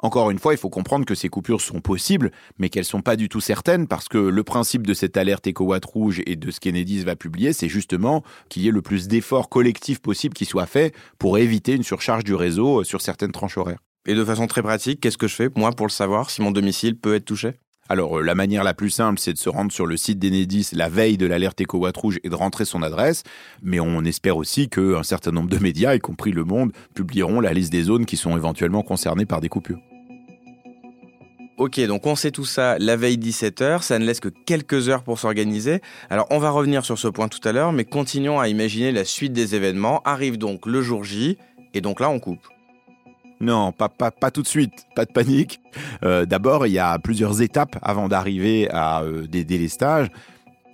Encore 0.00 0.30
une 0.30 0.38
fois, 0.38 0.54
il 0.54 0.58
faut 0.58 0.70
comprendre 0.70 1.04
que 1.04 1.16
ces 1.16 1.28
coupures 1.28 1.60
sont 1.60 1.80
possibles, 1.80 2.30
mais 2.58 2.68
qu'elles 2.68 2.84
sont 2.84 3.02
pas 3.02 3.16
du 3.16 3.28
tout 3.28 3.40
certaines 3.40 3.88
parce 3.88 4.06
que 4.06 4.18
le 4.18 4.44
principe 4.44 4.86
de 4.86 4.94
cette 4.94 5.16
alerte 5.16 5.48
EcoWatt 5.48 5.84
rouge 5.84 6.22
et 6.24 6.36
de 6.36 6.52
ce 6.52 6.60
qu'Enedis 6.60 7.02
va 7.02 7.16
publier, 7.16 7.52
c'est 7.52 7.68
justement 7.68 8.22
qu'il 8.48 8.62
y 8.62 8.68
ait 8.68 8.72
le 8.72 8.82
plus 8.82 9.08
d'efforts 9.08 9.48
collectifs 9.48 9.98
possible 9.98 10.34
qui 10.34 10.44
soient 10.44 10.66
faits 10.66 10.94
pour 11.18 11.38
éviter 11.38 11.74
une 11.74 11.82
surcharge 11.82 12.22
du 12.22 12.34
réseau 12.34 12.84
sur 12.84 13.00
certaines 13.00 13.32
tranches 13.32 13.58
horaires. 13.58 13.80
Et 14.08 14.14
de 14.14 14.24
façon 14.24 14.46
très 14.46 14.62
pratique, 14.62 15.00
qu'est-ce 15.00 15.18
que 15.18 15.28
je 15.28 15.34
fais, 15.34 15.50
moi, 15.54 15.70
pour 15.70 15.84
le 15.84 15.92
savoir, 15.92 16.30
si 16.30 16.40
mon 16.40 16.50
domicile 16.50 16.96
peut 16.96 17.14
être 17.14 17.26
touché? 17.26 17.58
Alors, 17.90 18.20
euh, 18.20 18.22
la 18.22 18.34
manière 18.34 18.64
la 18.64 18.72
plus 18.72 18.88
simple, 18.88 19.18
c'est 19.18 19.34
de 19.34 19.38
se 19.38 19.50
rendre 19.50 19.70
sur 19.70 19.84
le 19.84 19.98
site 19.98 20.18
d'Enedis 20.18 20.70
la 20.72 20.88
veille 20.88 21.18
de 21.18 21.26
l'alerte 21.26 21.60
EcoWatt 21.60 21.94
rouge 21.94 22.18
et 22.24 22.30
de 22.30 22.34
rentrer 22.34 22.64
son 22.64 22.82
adresse. 22.82 23.22
Mais 23.62 23.80
on 23.80 24.02
espère 24.04 24.38
aussi 24.38 24.70
qu'un 24.70 25.02
certain 25.02 25.30
nombre 25.30 25.50
de 25.50 25.58
médias, 25.58 25.94
y 25.94 25.98
compris 25.98 26.32
Le 26.32 26.44
Monde, 26.44 26.72
publieront 26.94 27.40
la 27.40 27.52
liste 27.52 27.70
des 27.70 27.82
zones 27.82 28.06
qui 28.06 28.16
sont 28.16 28.34
éventuellement 28.34 28.82
concernées 28.82 29.26
par 29.26 29.42
des 29.42 29.50
coupures. 29.50 29.78
Ok, 31.58 31.78
donc 31.80 32.06
on 32.06 32.16
sait 32.16 32.30
tout 32.30 32.46
ça 32.46 32.78
la 32.78 32.96
veille 32.96 33.18
17h, 33.18 33.82
ça 33.82 33.98
ne 33.98 34.06
laisse 34.06 34.20
que 34.20 34.30
quelques 34.30 34.88
heures 34.88 35.02
pour 35.02 35.18
s'organiser. 35.18 35.82
Alors 36.08 36.26
on 36.30 36.38
va 36.38 36.48
revenir 36.48 36.82
sur 36.82 36.98
ce 36.98 37.08
point 37.08 37.28
tout 37.28 37.46
à 37.46 37.52
l'heure, 37.52 37.72
mais 37.72 37.84
continuons 37.84 38.40
à 38.40 38.48
imaginer 38.48 38.90
la 38.90 39.04
suite 39.04 39.34
des 39.34 39.54
événements. 39.54 40.00
Arrive 40.06 40.38
donc 40.38 40.64
le 40.64 40.80
jour 40.80 41.04
J, 41.04 41.36
et 41.74 41.82
donc 41.82 42.00
là 42.00 42.08
on 42.08 42.20
coupe. 42.20 42.46
Non, 43.40 43.72
pas, 43.72 43.88
pas, 43.88 44.10
pas 44.10 44.30
tout 44.30 44.42
de 44.42 44.48
suite, 44.48 44.86
pas 44.96 45.04
de 45.04 45.12
panique. 45.12 45.60
Euh, 46.02 46.24
d'abord, 46.24 46.66
il 46.66 46.72
y 46.72 46.78
a 46.78 46.98
plusieurs 46.98 47.40
étapes 47.40 47.76
avant 47.82 48.08
d'arriver 48.08 48.68
à 48.70 49.02
euh, 49.02 49.26
des 49.26 49.44
délestages. 49.44 50.08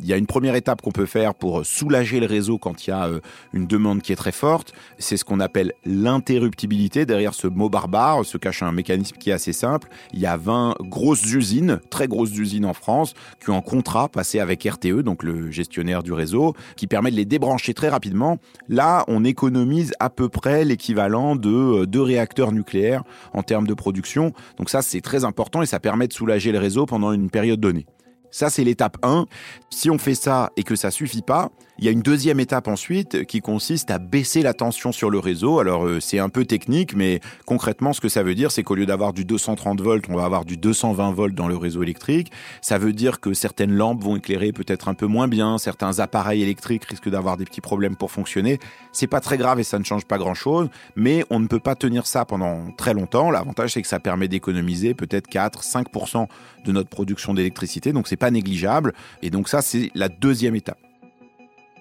Il 0.01 0.07
y 0.07 0.13
a 0.13 0.17
une 0.17 0.27
première 0.27 0.57
étape 0.57 0.83
qu'on 0.83 0.91
peut 0.91 1.07
faire 1.07 1.35
pour 1.35 1.65
soulager 1.65 2.21
le 2.21 2.27
réseau 2.27 2.59
quand 2.59 2.87
il 2.87 2.91
y 2.91 2.93
a 2.93 3.07
euh, 3.07 3.21
une 3.53 3.67
demande 3.67 4.03
qui 4.03 4.13
est 4.13 4.17
très 4.17 4.33
forte. 4.33 4.73
C'est 4.99 5.17
ce 5.17 5.25
qu'on 5.25 5.41
appelle 5.41 5.73
l'interruptibilité. 5.85 7.07
Derrière 7.07 7.33
ce 7.35 7.47
mot 7.47 7.69
barbare 7.69 8.25
se 8.25 8.37
cache 8.37 8.63
un 8.63 8.73
mécanisme 8.73 9.17
qui 9.17 9.31
est 9.31 9.33
assez 9.33 9.53
simple. 9.53 9.89
Il 10.13 10.21
y 10.21 10.27
a 10.27 10.37
20 10.37 10.75
grosses 10.81 11.33
usines, 11.33 11.81
très 11.91 12.09
grosses 12.09 12.37
usines 12.37 12.67
en 12.67 12.75
France, 12.75 13.15
qui 13.43 13.51
ont 13.51 13.57
un 13.57 13.63
contrat 13.63 14.09
passé 14.09 14.41
avec 14.41 14.65
RTE, 14.65 15.03
donc 15.03 15.23
le 15.23 15.51
gestionnaire 15.51 16.03
du 16.03 16.13
réseau, 16.13 16.55
qui 16.77 16.87
permet 16.87 17.11
de 17.11 17.17
les 17.17 17.25
débrancher 17.25 17.73
très 17.73 17.89
rapidement. 17.89 18.39
Là, 18.69 19.05
on 19.09 19.25
économise 19.25 19.93
à 20.01 20.11
peu 20.11 20.29
près 20.29 20.65
l'équivalent 20.65 21.37
de 21.37 21.51
euh, 21.51 21.87
deux 21.87 22.03
réacteurs 22.03 22.53
nucléaires 22.53 23.05
en 23.33 23.43
termes 23.43 23.67
de 23.67 23.75
production. 23.75 24.33
Donc 24.59 24.71
ça, 24.71 24.83
c'est 24.83 25.01
très 25.01 25.25
important 25.25 25.63
et 25.63 25.67
ça 25.67 25.81
permet 25.81 26.09
de 26.09 26.13
soulager 26.13 26.53
le 26.53 26.59
réseau 26.59 26.87
pendant 26.87 27.13
une 27.13 27.31
période 27.31 27.61
donnée. 27.61 27.87
Ça, 28.35 28.51
c'est 28.51 28.65
l'étape 28.65 28.97
1. 29.05 29.27
Si 29.71 29.91
on 29.91 29.99
fait 29.99 30.17
ça 30.17 30.51
et 30.57 30.65
que 30.65 30.75
ça 30.75 30.91
suffit 30.91 31.23
pas, 31.23 31.53
il 31.79 31.85
y 31.85 31.89
a 31.89 31.91
une 31.91 32.03
deuxième 32.03 32.39
étape 32.39 32.69
ensuite 32.69 33.25
qui 33.25 33.41
consiste 33.41 33.91
à 33.91 33.99
baisser 33.99 34.43
la 34.43 34.55
tension 34.55 34.93
sur 34.93 35.11
le 35.11 35.19
réseau. 35.19 35.59
Alors 35.59 35.87
euh, 35.87 35.99
c'est 35.99 36.21
un 36.21 36.29
peu 36.29 36.45
technique, 36.45 36.95
mais 36.95 37.21
concrètement 37.47 37.93
ce 37.93 38.01
que 38.01 38.09
ça 38.09 38.23
veut 38.23 38.37
dire, 38.37 38.53
c'est 38.53 38.63
qu'au 38.63 38.77
lieu 38.77 38.87
d'avoir 38.87 39.13
du 39.13 39.25
230 39.25 39.81
volts, 39.81 40.05
on 40.09 40.15
va 40.15 40.25
avoir 40.25 40.45
du 40.45 40.57
220 40.57 41.11
volts 41.13 41.35
dans 41.35 41.49
le 41.49 41.57
réseau 41.57 41.83
électrique. 41.83 42.31
Ça 42.61 42.79
veut 42.79 42.93
dire 42.93 43.19
que 43.19 43.35
certaines 43.35 43.73
lampes 43.73 44.03
vont 44.03 44.17
éclairer 44.17 44.53
peut-être 44.53 44.89
un 44.89 44.95
peu 44.95 45.07
moins 45.07 45.27
bien, 45.27 45.59
certains 45.59 45.99
appareils 45.99 46.43
électriques 46.43 46.85
risquent 46.85 47.09
d'avoir 47.09 47.37
des 47.37 47.45
petits 47.45 47.61
problèmes 47.61 47.97
pour 47.97 48.13
fonctionner. 48.13 48.61
C'est 48.93 49.09
pas 49.09 49.21
très 49.21 49.37
grave 49.37 49.59
et 49.59 49.65
ça 49.65 49.81
ne 49.81 49.85
change 49.85 50.05
pas 50.05 50.19
grand-chose, 50.19 50.69
mais 50.95 51.25
on 51.31 51.41
ne 51.41 51.49
peut 51.49 51.61
pas 51.61 51.75
tenir 51.75 52.07
ça 52.07 52.25
pendant 52.25 52.71
très 52.77 52.95
longtemps. 52.95 53.33
L'avantage 53.33 53.73
c'est 53.73 53.83
que 53.83 53.89
ça 53.89 53.99
permet 53.99 54.29
d'économiser 54.29 54.95
peut-être 54.95 55.29
4-5% 55.29 56.29
de 56.65 56.73
notre 56.73 56.89
production 56.89 57.35
d'électricité, 57.35 57.93
donc 57.93 58.07
c'est 58.07 58.17
pas 58.17 58.31
négligeable. 58.31 58.95
Et 59.23 59.31
donc 59.31 59.49
ça 59.49 59.61
c'est 59.61 59.91
la 59.97 60.09
deuxième 60.09 60.55
étape. 60.55 60.79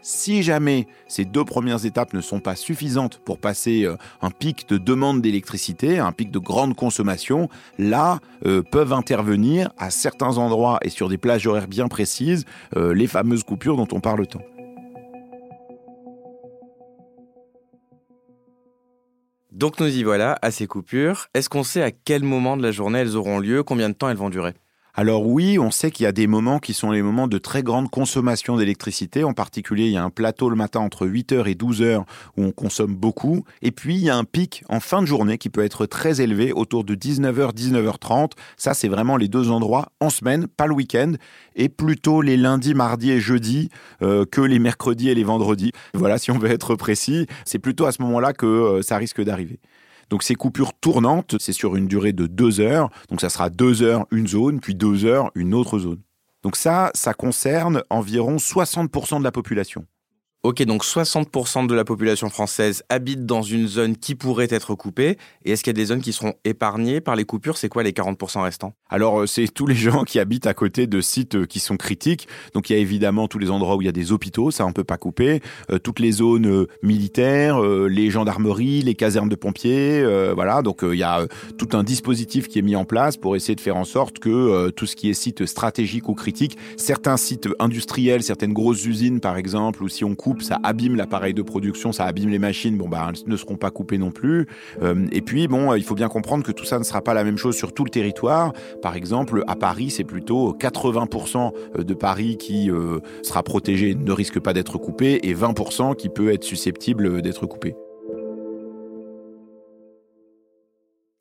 Si 0.06 0.44
jamais 0.44 0.86
ces 1.08 1.24
deux 1.24 1.46
premières 1.46 1.86
étapes 1.86 2.14
ne 2.14 2.20
sont 2.20 2.42
pas 2.42 2.58
suffisantes 2.58 3.22
pour 3.24 3.40
passer 3.40 3.86
euh, 3.86 3.96
un 4.22 4.32
pic 4.32 4.68
de 4.68 4.78
demande 4.78 5.22
d'électricité, 5.22 5.98
un 5.98 6.12
pic 6.12 6.30
de 6.30 6.40
grande 6.40 6.76
consommation, 6.76 7.48
là 7.80 8.20
euh, 8.46 8.62
peuvent 8.62 8.92
intervenir 8.92 9.72
à 9.78 9.90
certains 9.90 10.38
endroits 10.38 10.78
et 10.82 10.90
sur 10.90 11.08
des 11.08 11.18
plages 11.18 11.48
horaires 11.48 11.70
bien 11.70 11.88
précises 11.88 12.44
euh, 12.76 12.94
les 12.94 13.08
fameuses 13.08 13.46
coupures 13.46 13.78
dont 13.78 13.88
on 13.94 14.02
parle 14.02 14.28
tant. 14.28 14.42
Donc 19.54 19.80
nous 19.80 19.88
y 19.88 20.04
voilà 20.04 20.38
à 20.42 20.52
ces 20.52 20.68
coupures. 20.68 21.28
Est-ce 21.34 21.48
qu'on 21.48 21.64
sait 21.64 21.82
à 21.82 21.92
quel 21.92 22.24
moment 22.24 22.58
de 22.58 22.64
la 22.64 22.72
journée 22.72 23.00
elles 23.00 23.16
auront 23.16 23.40
lieu, 23.40 23.64
combien 23.64 23.88
de 23.88 23.94
temps 23.94 24.10
elles 24.10 24.18
vont 24.18 24.30
durer? 24.30 24.54
Alors 24.96 25.26
oui, 25.26 25.58
on 25.58 25.72
sait 25.72 25.90
qu'il 25.90 26.04
y 26.04 26.08
a 26.08 26.12
des 26.12 26.28
moments 26.28 26.60
qui 26.60 26.74
sont 26.74 26.92
les 26.92 27.02
moments 27.02 27.28
de 27.28 27.40
très 27.40 27.64
grande 27.64 27.90
consommation 27.90 28.58
d'électricité. 28.58 29.24
En 29.24 29.34
particulier, 29.34 29.86
il 29.86 29.92
y 29.92 29.98
a 29.98 30.04
un 30.04 30.12
plateau 30.12 30.52
le 30.52 30.56
matin 30.56 30.82
entre 30.82 31.08
8h 31.08 31.48
et 31.50 31.56
12h 31.56 32.04
où 32.38 32.44
on 32.44 32.52
consomme 32.52 32.94
beaucoup. 32.94 33.44
Et 33.64 33.72
puis, 33.72 33.96
il 33.96 34.04
y 34.04 34.12
a 34.12 34.16
un 34.16 34.24
pic 34.24 34.64
en 34.70 34.80
fin 34.80 35.02
de 35.02 35.08
journée 35.08 35.40
qui 35.40 35.50
peut 35.50 35.64
être 35.64 35.88
très 35.88 36.22
élevé 36.22 36.54
autour 36.54 36.84
de 36.84 36.94
19h, 36.94 37.56
19h30. 37.56 38.34
Ça, 38.56 38.76
c'est 38.76 38.88
vraiment 38.88 39.18
les 39.18 39.28
deux 39.28 39.50
endroits 39.50 39.88
en 40.00 40.12
semaine, 40.12 40.48
pas 40.48 40.68
le 40.68 40.76
week-end, 40.76 41.14
et 41.56 41.70
plutôt 41.70 42.22
les 42.22 42.38
lundis, 42.38 42.76
mardis 42.76 43.10
et 43.10 43.20
jeudis 43.20 43.70
euh, 44.04 44.26
que 44.26 44.42
les 44.42 44.60
mercredis 44.60 45.10
et 45.10 45.16
les 45.16 45.24
vendredis. 45.24 45.72
Voilà, 45.96 46.20
si 46.20 46.30
on 46.30 46.38
veut 46.38 46.52
être 46.52 46.76
précis, 46.76 47.26
c'est 47.46 47.58
plutôt 47.58 47.88
à 47.88 47.92
ce 47.92 48.04
moment-là 48.04 48.34
que 48.34 48.46
euh, 48.46 48.82
ça 48.84 48.98
risque 48.98 49.24
d'arriver. 49.24 49.60
Donc 50.10 50.24
ces 50.24 50.36
coupures 50.36 50.74
tournantes, 50.74 51.36
c'est 51.40 51.54
sur 51.54 51.76
une 51.76 51.88
durée 51.88 52.14
de 52.14 52.28
deux 52.28 52.60
heures. 52.60 52.90
Donc 53.10 53.22
ça 53.22 53.30
sera 53.30 53.50
deux 53.50 53.82
heures 53.84 54.06
une 54.12 54.28
zone, 54.28 54.60
puis 54.60 54.76
deux 54.76 55.06
heures 55.06 55.32
une 55.36 55.54
autre 55.54 55.80
zone. 55.80 56.02
Donc 56.44 56.58
ça, 56.58 56.92
ça 56.94 57.14
concerne 57.14 57.84
environ 57.90 58.36
60% 58.36 59.20
de 59.20 59.24
la 59.24 59.32
population. 59.32 59.86
Ok, 60.46 60.62
donc 60.64 60.84
60% 60.84 61.68
de 61.68 61.74
la 61.74 61.86
population 61.86 62.30
française 62.30 62.84
habite 62.90 63.26
dans 63.26 63.44
une 63.44 63.66
zone 63.66 63.96
qui 63.96 64.14
pourrait 64.14 64.50
être 64.50 64.76
coupée. 64.76 65.18
Et 65.46 65.52
est-ce 65.54 65.64
qu'il 65.64 65.72
y 65.72 65.76
a 65.78 65.82
des 65.82 65.86
zones 65.86 66.02
qui 66.02 66.12
seront 66.12 66.34
épargnées 66.44 67.00
par 67.00 67.16
les 67.16 67.24
coupures? 67.24 67.56
C'est 67.56 67.70
quoi 67.70 67.82
les 67.82 67.94
40% 67.94 68.42
restants? 68.42 68.74
Alors, 68.90 69.22
euh, 69.22 69.26
c'est 69.26 69.48
tous 69.48 69.68
les 69.68 69.76
gens 69.76 70.04
qui 70.04 70.20
habitent 70.20 70.46
à 70.46 70.54
côté 70.54 70.86
de 70.86 71.00
sites 71.00 71.36
euh, 71.36 71.46
qui 71.46 71.62
sont 71.62 71.78
critiques. 71.78 72.28
Donc, 72.54 72.70
il 72.70 72.74
y 72.74 72.76
a 72.76 72.80
évidemment 72.80 73.30
tous 73.30 73.40
les 73.40 73.52
endroits 73.52 73.78
où 73.78 73.82
il 73.84 73.86
y 73.86 73.88
a 73.88 73.94
des 73.94 74.12
hôpitaux, 74.12 74.52
ça 74.52 74.66
on 74.66 74.74
peut 74.74 74.84
pas 74.84 74.98
couper. 74.98 75.40
Euh, 75.72 75.80
toutes 75.80 76.02
les 76.02 76.12
zones 76.12 76.68
militaires, 76.82 77.62
les 77.62 78.10
gendarmeries, 78.10 78.82
les 78.82 78.96
casernes 78.96 79.30
de 79.30 79.36
pompiers, 79.36 80.06
voilà. 80.36 80.62
Donc, 80.62 80.82
il 80.84 80.98
y 80.98 81.04
a 81.04 81.26
tout 81.58 81.70
un 81.72 81.84
dispositif 81.84 82.50
qui 82.50 82.60
est 82.60 82.64
mis 82.64 82.76
en 82.76 82.84
place 82.84 83.16
pour 83.16 83.38
essayer 83.38 83.56
de 83.56 83.62
faire 83.62 83.78
en 83.78 83.86
sorte 83.86 84.20
que 84.20 84.70
tout 84.72 84.88
ce 84.88 84.98
qui 84.98 85.10
est 85.10 85.14
site 85.14 85.46
stratégique 85.46 86.10
ou 86.10 86.16
critique, 86.16 86.58
certains 86.76 87.16
sites 87.16 87.48
industriels, 87.60 88.24
certaines 88.24 88.54
grosses 88.54 88.86
usines 88.86 89.22
par 89.22 89.38
exemple, 89.38 89.84
ou 89.84 89.88
si 89.88 90.04
on 90.04 90.16
coupe 90.16 90.33
ça 90.42 90.60
abîme 90.64 90.96
l'appareil 90.96 91.34
de 91.34 91.42
production, 91.42 91.92
ça 91.92 92.06
abîme 92.06 92.30
les 92.30 92.40
machines, 92.40 92.78
bon 92.78 92.90
bah 92.90 93.10
elles 93.10 93.30
ne 93.30 93.38
seront 93.38 93.56
pas 93.56 93.72
coupées 93.72 93.98
non 93.98 94.12
plus. 94.12 94.48
Euh, 94.82 95.06
et 95.12 95.22
puis 95.22 95.48
bon, 95.48 95.74
il 95.76 95.84
faut 95.84 95.96
bien 95.96 96.10
comprendre 96.10 96.44
que 96.44 96.52
tout 96.52 96.66
ça 96.66 96.80
ne 96.80 96.84
sera 96.84 97.02
pas 97.02 97.14
la 97.14 97.24
même 97.24 97.38
chose 97.38 97.56
sur 97.56 97.74
tout 97.74 97.84
le 97.84 97.90
territoire. 97.90 98.54
Par 98.82 98.96
exemple, 98.96 99.44
à 99.48 99.56
Paris, 99.56 99.90
c'est 99.90 100.04
plutôt 100.04 100.54
80% 100.54 101.84
de 101.84 101.94
Paris 101.94 102.38
qui 102.38 102.70
euh, 102.72 103.00
sera 103.22 103.44
protégé, 103.44 103.96
ne 103.96 104.12
risque 104.12 104.40
pas 104.40 104.54
d'être 104.54 104.78
coupé, 104.78 105.20
et 105.24 105.34
20% 105.34 105.96
qui 105.96 106.10
peut 106.10 106.32
être 106.32 106.44
susceptible 106.44 107.22
d'être 107.22 107.46
coupé. 107.46 107.76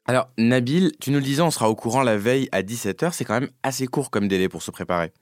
Alors, 0.04 0.28
Nabil, 0.36 0.92
tu 1.00 1.10
nous 1.10 1.18
le 1.18 1.24
disais, 1.24 1.42
on 1.42 1.50
sera 1.50 1.70
au 1.70 1.76
courant 1.76 2.02
la 2.02 2.16
veille 2.16 2.48
à 2.50 2.62
17h. 2.62 3.12
C'est 3.12 3.24
quand 3.24 3.38
même 3.40 3.50
assez 3.62 3.86
court 3.86 4.10
comme 4.10 4.26
délai 4.26 4.48
pour 4.48 4.62
se 4.62 4.72
préparer. 4.72 5.12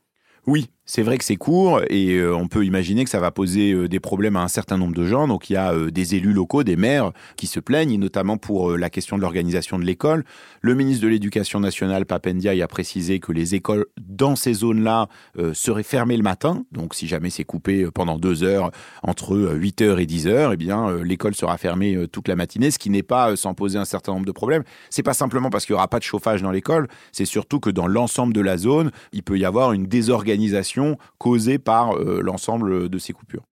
Oui, 0.47 0.71
c'est 0.91 1.03
vrai 1.03 1.19
que 1.19 1.25
c'est 1.25 1.37
court 1.37 1.83
et 1.89 2.17
euh, 2.17 2.35
on 2.35 2.49
peut 2.49 2.65
imaginer 2.65 3.05
que 3.05 3.11
ça 3.11 3.21
va 3.21 3.31
poser 3.31 3.71
euh, 3.71 3.89
des 3.89 4.01
problèmes 4.01 4.35
à 4.35 4.43
un 4.43 4.49
certain 4.49 4.77
nombre 4.77 4.93
de 4.93 5.07
gens. 5.07 5.29
Donc 5.29 5.49
il 5.49 5.53
y 5.53 5.57
a 5.57 5.73
euh, 5.73 5.93
des 5.93 6.17
élus 6.17 6.33
locaux, 6.33 6.65
des 6.65 6.75
maires 6.75 7.13
qui 7.37 7.47
se 7.47 7.61
plaignent, 7.61 7.97
notamment 7.97 8.39
pour 8.39 8.77
la 8.77 8.91
question 8.91 9.17
de 9.17 9.23
l'organisation 9.23 9.79
de 9.79 9.85
l'école. 9.85 10.25
Le 10.63 10.75
ministre 10.75 11.05
de 11.05 11.09
l'Éducation 11.09 11.61
nationale, 11.61 12.07
Papendia, 12.07 12.51
a 12.61 12.67
précisé 12.67 13.21
que 13.21 13.31
les 13.31 13.55
écoles 13.55 13.87
dans 14.01 14.35
ces 14.35 14.53
zones-là 14.53 15.09
seraient 15.53 15.85
fermées 15.85 16.17
le 16.17 16.23
matin. 16.23 16.65
Donc 16.73 16.95
si 16.95 17.07
jamais 17.07 17.31
c'est 17.31 17.45
coupé 17.45 17.87
pendant 17.95 18.19
deux 18.19 18.43
heures 18.43 18.71
entre 19.03 19.37
8 19.37 19.83
heures 19.83 20.01
et 20.01 20.07
10 20.07 20.27
heures, 20.27 20.53
eh 20.53 20.57
bien 20.57 20.97
l'école 21.03 21.35
sera 21.35 21.57
fermée 21.57 22.07
toute 22.11 22.29
la 22.29 22.37
matinée, 22.37 22.71
ce 22.71 22.79
qui 22.79 22.91
n'est 22.91 23.05
pas 23.05 23.37
sans 23.37 23.55
poser 23.55 23.79
un 23.79 23.85
certain 23.85 24.13
nombre 24.13 24.27
de 24.27 24.33
problèmes. 24.33 24.65
C'est 24.91 25.03
pas 25.03 25.15
simplement 25.15 25.51
parce 25.51 25.65
qu'il 25.65 25.75
y 25.75 25.77
aura 25.77 25.89
pas 25.89 25.99
de 25.99 26.05
chauffage 26.05 26.43
dans 26.43 26.51
l'école, 26.51 26.89
c'est 27.13 27.25
surtout 27.25 27.61
que 27.61 27.71
dans 27.71 27.87
l'ensemble 27.87 28.35
de 28.35 28.41
la 28.41 28.59
zone, 28.59 28.91
il 29.13 29.23
peut 29.23 29.39
y 29.39 29.45
avoir 29.45 29.73
une 29.73 29.87
désorganisation 29.87 30.80
causée 31.19 31.59
par 31.59 31.97
euh, 31.97 32.21
l'ensemble 32.23 32.89
de 32.89 32.99
ces 32.99 33.13
coupures. 33.13 33.45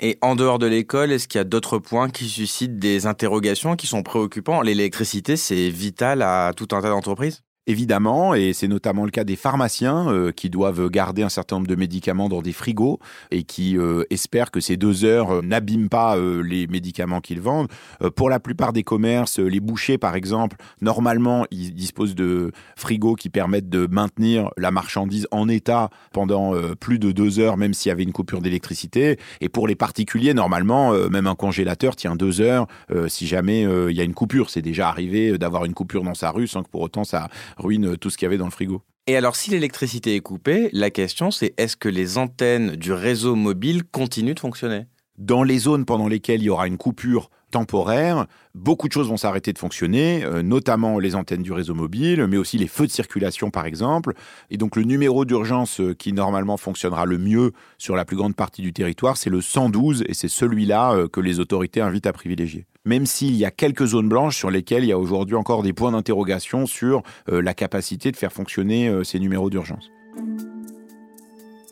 Et 0.00 0.18
en 0.22 0.34
dehors 0.34 0.58
de 0.58 0.66
l'école, 0.66 1.12
est-ce 1.12 1.28
qu'il 1.28 1.38
y 1.38 1.40
a 1.40 1.44
d'autres 1.44 1.78
points 1.78 2.10
qui 2.10 2.28
suscitent 2.28 2.78
des 2.78 3.06
interrogations, 3.06 3.76
qui 3.76 3.86
sont 3.86 4.02
préoccupants? 4.02 4.60
L'électricité, 4.60 5.36
c'est 5.36 5.68
vital 5.70 6.22
à 6.22 6.52
tout 6.56 6.68
un 6.72 6.82
tas 6.82 6.90
d'entreprises? 6.90 7.43
Évidemment, 7.66 8.34
et 8.34 8.52
c'est 8.52 8.68
notamment 8.68 9.06
le 9.06 9.10
cas 9.10 9.24
des 9.24 9.36
pharmaciens 9.36 10.12
euh, 10.12 10.32
qui 10.32 10.50
doivent 10.50 10.90
garder 10.90 11.22
un 11.22 11.30
certain 11.30 11.56
nombre 11.56 11.66
de 11.66 11.76
médicaments 11.76 12.28
dans 12.28 12.42
des 12.42 12.52
frigos 12.52 12.98
et 13.30 13.42
qui 13.42 13.78
euh, 13.78 14.04
espèrent 14.10 14.50
que 14.50 14.60
ces 14.60 14.76
deux 14.76 15.06
heures 15.06 15.36
euh, 15.36 15.40
n'abîment 15.40 15.88
pas 15.88 16.18
les 16.44 16.66
médicaments 16.66 17.22
qu'ils 17.22 17.40
vendent. 17.40 17.68
pour 18.16 18.28
la 18.28 18.38
plupart 18.38 18.72
des 18.74 18.82
commerces, 18.82 19.38
les 19.38 19.60
bouchers 19.60 19.96
par 19.96 20.14
exemple, 20.14 20.56
normalement, 20.82 21.46
ils 21.50 21.72
disposent 21.72 22.14
de 22.14 22.52
frigos 22.76 23.14
qui 23.14 23.30
permettent 23.30 23.70
de 23.70 23.86
maintenir 23.90 24.50
la 24.58 24.70
marchandise 24.70 25.26
en 25.30 25.48
état 25.48 25.88
pendant 26.12 26.54
plus 26.80 26.98
de 26.98 27.12
deux 27.12 27.38
heures, 27.38 27.56
même 27.56 27.74
s'il 27.74 27.90
y 27.90 27.92
avait 27.92 28.02
une 28.02 28.12
coupure 28.12 28.40
d'électricité. 28.40 29.18
Et 29.40 29.48
pour 29.48 29.66
les 29.66 29.74
particuliers, 29.74 30.34
normalement, 30.34 30.92
même 31.08 31.26
un 31.26 31.34
congélateur 31.34 31.96
tient 31.96 32.16
deux 32.16 32.40
heures 32.40 32.66
si 33.08 33.26
jamais 33.26 33.62
il 33.62 33.96
y 33.96 34.00
a 34.00 34.04
une 34.04 34.14
coupure. 34.14 34.50
C'est 34.50 34.62
déjà 34.62 34.88
arrivé 34.88 35.38
d'avoir 35.38 35.64
une 35.64 35.74
coupure 35.74 36.02
dans 36.02 36.14
sa 36.14 36.30
rue 36.30 36.46
sans 36.46 36.62
que 36.62 36.68
pour 36.68 36.82
autant 36.82 37.04
ça 37.04 37.28
ruine 37.56 37.96
tout 37.96 38.10
ce 38.10 38.16
qu'il 38.16 38.26
y 38.26 38.28
avait 38.28 38.38
dans 38.38 38.46
le 38.46 38.50
frigo. 38.50 38.82
Et 39.06 39.16
alors, 39.16 39.36
si 39.36 39.50
l'électricité 39.50 40.16
est 40.16 40.20
coupée, 40.20 40.70
la 40.72 40.90
question 40.90 41.30
c'est 41.30 41.52
est-ce 41.58 41.76
que 41.76 41.90
les 41.90 42.16
antennes 42.16 42.76
du 42.76 42.92
réseau 42.92 43.34
mobile 43.34 43.84
continuent 43.84 44.34
de 44.34 44.40
fonctionner? 44.40 44.86
Dans 45.18 45.42
les 45.42 45.58
zones 45.58 45.84
pendant 45.84 46.08
lesquelles 46.08 46.40
il 46.40 46.46
y 46.46 46.50
aura 46.50 46.66
une 46.66 46.78
coupure 46.78 47.30
temporaire, 47.50 48.26
beaucoup 48.54 48.88
de 48.88 48.92
choses 48.92 49.08
vont 49.08 49.16
s'arrêter 49.16 49.52
de 49.52 49.58
fonctionner, 49.58 50.24
euh, 50.24 50.42
notamment 50.42 50.98
les 50.98 51.14
antennes 51.14 51.42
du 51.42 51.52
réseau 51.52 51.74
mobile, 51.74 52.26
mais 52.26 52.36
aussi 52.36 52.58
les 52.58 52.66
feux 52.66 52.86
de 52.86 52.90
circulation 52.90 53.50
par 53.50 53.66
exemple. 53.66 54.14
Et 54.50 54.56
donc 54.56 54.74
le 54.74 54.82
numéro 54.82 55.24
d'urgence 55.24 55.80
euh, 55.80 55.94
qui 55.94 56.12
normalement 56.12 56.56
fonctionnera 56.56 57.04
le 57.04 57.18
mieux 57.18 57.52
sur 57.78 57.94
la 57.94 58.04
plus 58.04 58.16
grande 58.16 58.34
partie 58.34 58.62
du 58.62 58.72
territoire, 58.72 59.16
c'est 59.16 59.30
le 59.30 59.40
112 59.40 60.02
et 60.08 60.14
c'est 60.14 60.28
celui-là 60.28 60.94
euh, 60.94 61.08
que 61.08 61.20
les 61.20 61.38
autorités 61.38 61.80
invitent 61.80 62.08
à 62.08 62.12
privilégier 62.12 62.66
même 62.84 63.06
s'il 63.06 63.34
y 63.36 63.44
a 63.44 63.50
quelques 63.50 63.86
zones 63.86 64.08
blanches 64.08 64.36
sur 64.36 64.50
lesquelles 64.50 64.84
il 64.84 64.88
y 64.88 64.92
a 64.92 64.98
aujourd'hui 64.98 65.36
encore 65.36 65.62
des 65.62 65.72
points 65.72 65.92
d'interrogation 65.92 66.66
sur 66.66 67.02
euh, 67.30 67.40
la 67.40 67.54
capacité 67.54 68.12
de 68.12 68.16
faire 68.16 68.32
fonctionner 68.32 68.88
euh, 68.88 69.04
ces 69.04 69.18
numéros 69.18 69.50
d'urgence. 69.50 69.90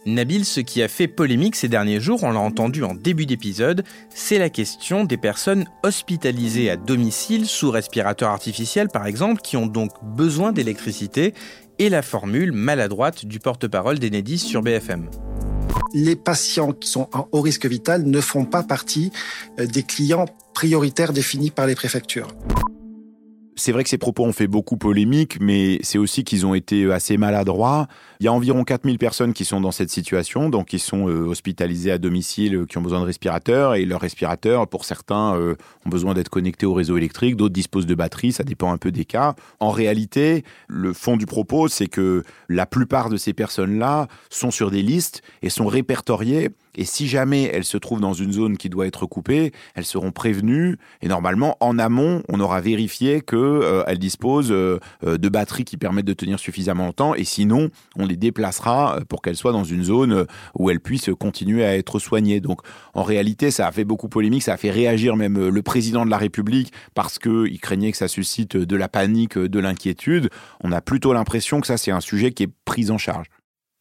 Nabil, 0.05 0.45
ce 0.45 0.59
qui 0.59 0.83
a 0.83 0.89
fait 0.89 1.07
polémique 1.07 1.55
ces 1.55 1.69
derniers 1.69 2.01
jours, 2.01 2.25
on 2.25 2.33
l'a 2.33 2.41
entendu 2.41 2.83
en 2.83 2.93
début 2.93 3.25
d'épisode, 3.25 3.85
c'est 4.11 4.39
la 4.39 4.51
question 4.51 5.05
des 5.05 5.17
personnes 5.17 5.65
hospitalisées 5.85 6.71
à 6.71 6.77
domicile 6.77 7.47
sous 7.47 7.71
respirateur 7.71 8.31
artificiel 8.31 8.89
par 8.89 9.07
exemple, 9.07 9.43
qui 9.43 9.57
ont 9.57 9.67
donc 9.67 9.93
besoin 10.03 10.51
d'électricité, 10.51 11.35
et 11.79 11.89
la 11.89 12.03
formule 12.03 12.53
maladroite 12.53 13.25
du 13.27 13.39
porte-parole 13.39 13.99
d'Enedis 13.99 14.39
sur 14.39 14.63
BFM 14.63 15.09
les 15.93 16.17
patients 16.17 16.73
qui 16.73 16.89
sont 16.89 17.09
en 17.13 17.29
haut 17.33 17.41
risque 17.41 17.67
vital 17.67 18.05
ne 18.05 18.21
font 18.21 18.45
pas 18.45 18.63
partie 18.63 19.13
euh, 19.59 19.67
des 19.67 19.83
clients 19.83 20.27
prioritaires 20.55 21.13
définis 21.13 21.51
par 21.51 21.67
les 21.67 21.75
préfectures. 21.75 22.29
C'est 23.57 23.73
vrai 23.73 23.83
que 23.83 23.91
ces 23.91 23.99
propos 23.99 24.25
ont 24.25 24.33
fait 24.33 24.47
beaucoup 24.47 24.77
polémique, 24.77 25.39
mais 25.41 25.79
c'est 25.83 25.99
aussi 25.99 26.25
qu'ils 26.25 26.47
ont 26.47 26.55
été 26.55 26.91
assez 26.91 27.17
maladroits. 27.17 27.87
Il 28.21 28.25
y 28.25 28.29
a 28.29 28.33
environ 28.33 28.65
4000 28.65 28.99
personnes 28.99 29.33
qui 29.33 29.45
sont 29.45 29.61
dans 29.61 29.73
cette 29.73 29.91
situation, 29.91 30.49
donc 30.49 30.69
qui 30.69 30.79
sont 30.79 31.09
euh, 31.09 31.27
hospitalisées 31.27 31.91
à 31.91 31.99
domicile, 31.99 32.55
euh, 32.57 32.67
qui 32.67 32.79
ont 32.79 32.83
besoin 32.83 33.01
de 33.01 33.05
respirateurs, 33.05 33.75
et 33.75 33.85
leurs 33.85 34.01
respirateurs, 34.01 34.69
pour 34.69 34.85
certains, 34.85 35.37
euh, 35.37 35.55
ont 35.85 35.91
besoin 35.91 36.15
d'être 36.15 36.31
connectés 36.31 36.67
au 36.67 36.73
réseau 36.73 36.97
électrique, 36.97 37.37
d'autres 37.37 37.53
disposent 37.53 37.87
de 37.87 37.95
batteries, 37.95 38.33
ça 38.33 38.45
dépend 38.45 38.73
un 38.73 38.79
peu 38.79 38.91
des 38.91 39.05
cas. 39.05 39.35
En 39.61 39.71
réalité, 39.71 40.45
le 40.69 40.93
fond 40.93 41.17
du 41.17 41.27
propos, 41.27 41.69
c'est 41.69 41.89
que 41.89 42.23
la 42.49 42.67
plupart 42.67 43.11
de 43.11 43.17
ces 43.17 43.33
personnes-là 43.33 44.09
sont 44.31 44.51
sur 44.51 44.71
des 44.71 44.83
listes 44.83 45.23
et 45.43 45.51
sont 45.51 45.67
répertoriées 45.67 46.51
et 46.75 46.87
si 46.87 47.07
jamais 47.07 47.45
elles 47.45 47.65
se 47.65 47.77
trouvent 47.77 48.01
dans 48.01 48.15
une 48.15 48.33
zone 48.33 48.57
qui 48.57 48.71
doit 48.71 48.87
être 48.87 49.05
coupée, 49.05 49.53
elles 49.75 49.85
seront 49.85 50.11
prévenues. 50.11 50.79
Et 51.03 51.09
normalement, 51.09 51.57
en 51.61 51.79
amont, 51.79 52.23
on 52.29 52.41
aura 52.41 52.63
vérifié 52.63 53.21
qu'elles 53.21 53.39
euh, 53.41 53.95
disposent 53.97 54.51
euh, 54.51 54.81
euh, 55.05 55.19
de 55.19 55.29
batteries 55.29 55.65
qui 55.65 55.77
permettent 55.77 56.07
de 56.07 56.15
tenir 56.15 56.39
suffisamment 56.39 56.87
longtemps. 56.87 57.15
Et 57.15 57.25
sinon, 57.25 57.69
on 57.97 58.07
les 58.07 58.17
déplacera 58.17 59.01
pour 59.09 59.21
qu'elles 59.21 59.37
soient 59.37 59.53
dans 59.53 59.65
une 59.65 59.85
zone 59.85 60.27
où 60.59 60.71
elles 60.71 60.81
puissent 60.81 61.11
continuer 61.19 61.65
à 61.65 61.77
être 61.77 61.99
soignées. 61.99 62.41
Donc, 62.41 62.63
en 62.95 63.03
réalité, 63.03 63.51
ça 63.51 63.67
a 63.67 63.73
fait 63.73 63.85
beaucoup 63.85 64.09
polémique. 64.09 64.43
Ça 64.43 64.55
a 64.55 64.57
fait 64.57 64.71
réagir 64.71 65.17
même 65.17 65.49
le 65.49 65.63
président 65.63 66.07
de 66.07 66.11
la 66.11 66.19
République 66.19 66.73
parce 66.95 67.19
qu'il 67.19 67.61
craignait 67.61 67.93
que 67.93 67.99
ça 67.99 68.09
suscite 68.09 68.57
de 68.57 68.77
la 68.77 68.89
panique, 68.89 69.39
de 69.39 69.61
l'inquiétude. 69.61 70.31
On 70.65 70.73
a 70.73 70.81
plutôt 70.81 71.13
l'impression 71.13 71.61
que 71.61 71.67
ça, 71.67 71.77
c'est 71.77 71.91
un 71.91 72.01
sujet 72.01 72.33
qui 72.33 72.45
est 72.45 72.51
pris 72.65 72.91
en 72.91 72.97
charge 72.97 73.27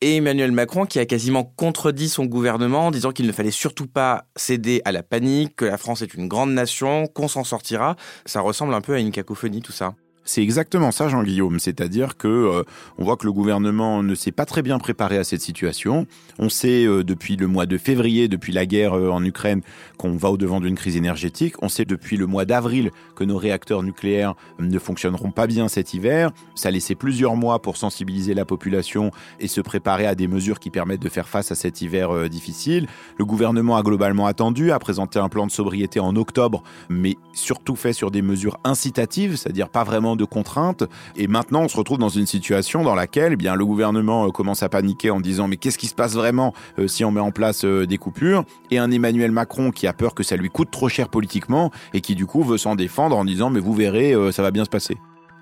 et 0.01 0.17
Emmanuel 0.17 0.51
Macron 0.51 0.85
qui 0.85 0.99
a 0.99 1.05
quasiment 1.05 1.43
contredit 1.43 2.09
son 2.09 2.25
gouvernement 2.25 2.87
en 2.87 2.91
disant 2.91 3.11
qu'il 3.11 3.27
ne 3.27 3.31
fallait 3.31 3.51
surtout 3.51 3.87
pas 3.87 4.25
céder 4.35 4.81
à 4.85 4.91
la 4.91 5.03
panique, 5.03 5.55
que 5.55 5.65
la 5.65 5.77
France 5.77 6.01
est 6.01 6.13
une 6.13 6.27
grande 6.27 6.51
nation, 6.51 7.07
qu'on 7.07 7.27
s'en 7.27 7.43
sortira. 7.43 7.95
Ça 8.25 8.41
ressemble 8.41 8.73
un 8.73 8.81
peu 8.81 8.95
à 8.95 8.99
une 8.99 9.11
cacophonie 9.11 9.61
tout 9.61 9.71
ça. 9.71 9.93
C'est 10.23 10.43
exactement 10.43 10.91
ça, 10.91 11.09
Jean-Guillaume. 11.09 11.59
C'est-à-dire 11.59 12.15
que 12.15 12.27
euh, 12.27 12.63
on 12.99 13.03
voit 13.03 13.17
que 13.17 13.25
le 13.25 13.33
gouvernement 13.33 14.03
ne 14.03 14.13
s'est 14.13 14.31
pas 14.31 14.45
très 14.45 14.61
bien 14.61 14.77
préparé 14.77 15.17
à 15.17 15.23
cette 15.23 15.41
situation. 15.41 16.05
On 16.37 16.47
sait 16.47 16.85
euh, 16.85 17.03
depuis 17.03 17.37
le 17.37 17.47
mois 17.47 17.65
de 17.65 17.77
février, 17.77 18.27
depuis 18.27 18.53
la 18.53 18.67
guerre 18.67 18.93
euh, 18.93 19.09
en 19.09 19.25
Ukraine, 19.25 19.61
qu'on 19.97 20.15
va 20.15 20.29
au 20.29 20.37
devant 20.37 20.61
d'une 20.61 20.75
crise 20.75 20.95
énergétique. 20.95 21.55
On 21.63 21.69
sait 21.69 21.85
depuis 21.85 22.17
le 22.17 22.27
mois 22.27 22.45
d'avril 22.45 22.91
que 23.15 23.23
nos 23.23 23.37
réacteurs 23.37 23.81
nucléaires 23.81 24.35
ne 24.59 24.77
fonctionneront 24.77 25.31
pas 25.31 25.47
bien 25.47 25.67
cet 25.67 25.95
hiver. 25.95 26.31
Ça 26.53 26.69
a 26.69 26.71
laissé 26.71 26.93
plusieurs 26.93 27.35
mois 27.35 27.59
pour 27.59 27.75
sensibiliser 27.75 28.35
la 28.35 28.45
population 28.45 29.09
et 29.39 29.47
se 29.47 29.59
préparer 29.59 30.05
à 30.05 30.13
des 30.13 30.27
mesures 30.27 30.59
qui 30.59 30.69
permettent 30.69 31.01
de 31.01 31.09
faire 31.09 31.27
face 31.27 31.51
à 31.51 31.55
cet 31.55 31.81
hiver 31.81 32.29
difficile. 32.29 32.87
Le 33.17 33.25
gouvernement 33.25 33.75
a 33.75 33.81
globalement 33.81 34.27
attendu, 34.27 34.71
a 34.71 34.77
présenté 34.77 35.17
un 35.17 35.29
plan 35.29 35.47
de 35.47 35.51
sobriété 35.51 35.99
en 35.99 36.15
octobre, 36.15 36.61
mais 36.89 37.15
surtout 37.33 37.75
fait 37.75 37.93
sur 37.93 38.11
des 38.11 38.21
mesures 38.21 38.59
incitatives, 38.63 39.35
c'est-à-dire 39.35 39.69
pas 39.69 39.83
vraiment 39.83 40.10
de 40.15 40.25
contraintes. 40.25 40.83
Et 41.15 41.27
maintenant, 41.27 41.61
on 41.61 41.67
se 41.67 41.77
retrouve 41.77 41.97
dans 41.97 42.09
une 42.09 42.25
situation 42.25 42.83
dans 42.83 42.95
laquelle 42.95 43.33
eh 43.33 43.35
bien, 43.35 43.55
le 43.55 43.65
gouvernement 43.65 44.27
euh, 44.27 44.31
commence 44.31 44.63
à 44.63 44.69
paniquer 44.69 45.11
en 45.11 45.19
disant 45.19 45.47
mais 45.47 45.57
qu'est-ce 45.57 45.77
qui 45.77 45.87
se 45.87 45.95
passe 45.95 46.13
vraiment 46.13 46.53
euh, 46.79 46.87
si 46.87 47.05
on 47.05 47.11
met 47.11 47.19
en 47.19 47.31
place 47.31 47.65
euh, 47.65 47.85
des 47.85 47.97
coupures? 47.97 48.43
Et 48.69 48.77
un 48.77 48.91
Emmanuel 48.91 49.31
Macron 49.31 49.71
qui 49.71 49.87
a 49.87 49.93
peur 49.93 50.13
que 50.13 50.23
ça 50.23 50.35
lui 50.35 50.49
coûte 50.49 50.71
trop 50.71 50.89
cher 50.89 51.09
politiquement 51.09 51.71
et 51.93 52.01
qui 52.01 52.15
du 52.15 52.25
coup 52.25 52.43
veut 52.43 52.57
s'en 52.57 52.75
défendre 52.75 53.17
en 53.17 53.25
disant 53.25 53.49
mais 53.49 53.59
vous 53.59 53.73
verrez, 53.73 54.15
ça 54.31 54.41
va 54.41 54.51
bien 54.51 54.65
se 54.65 54.69
passer. 54.69 54.97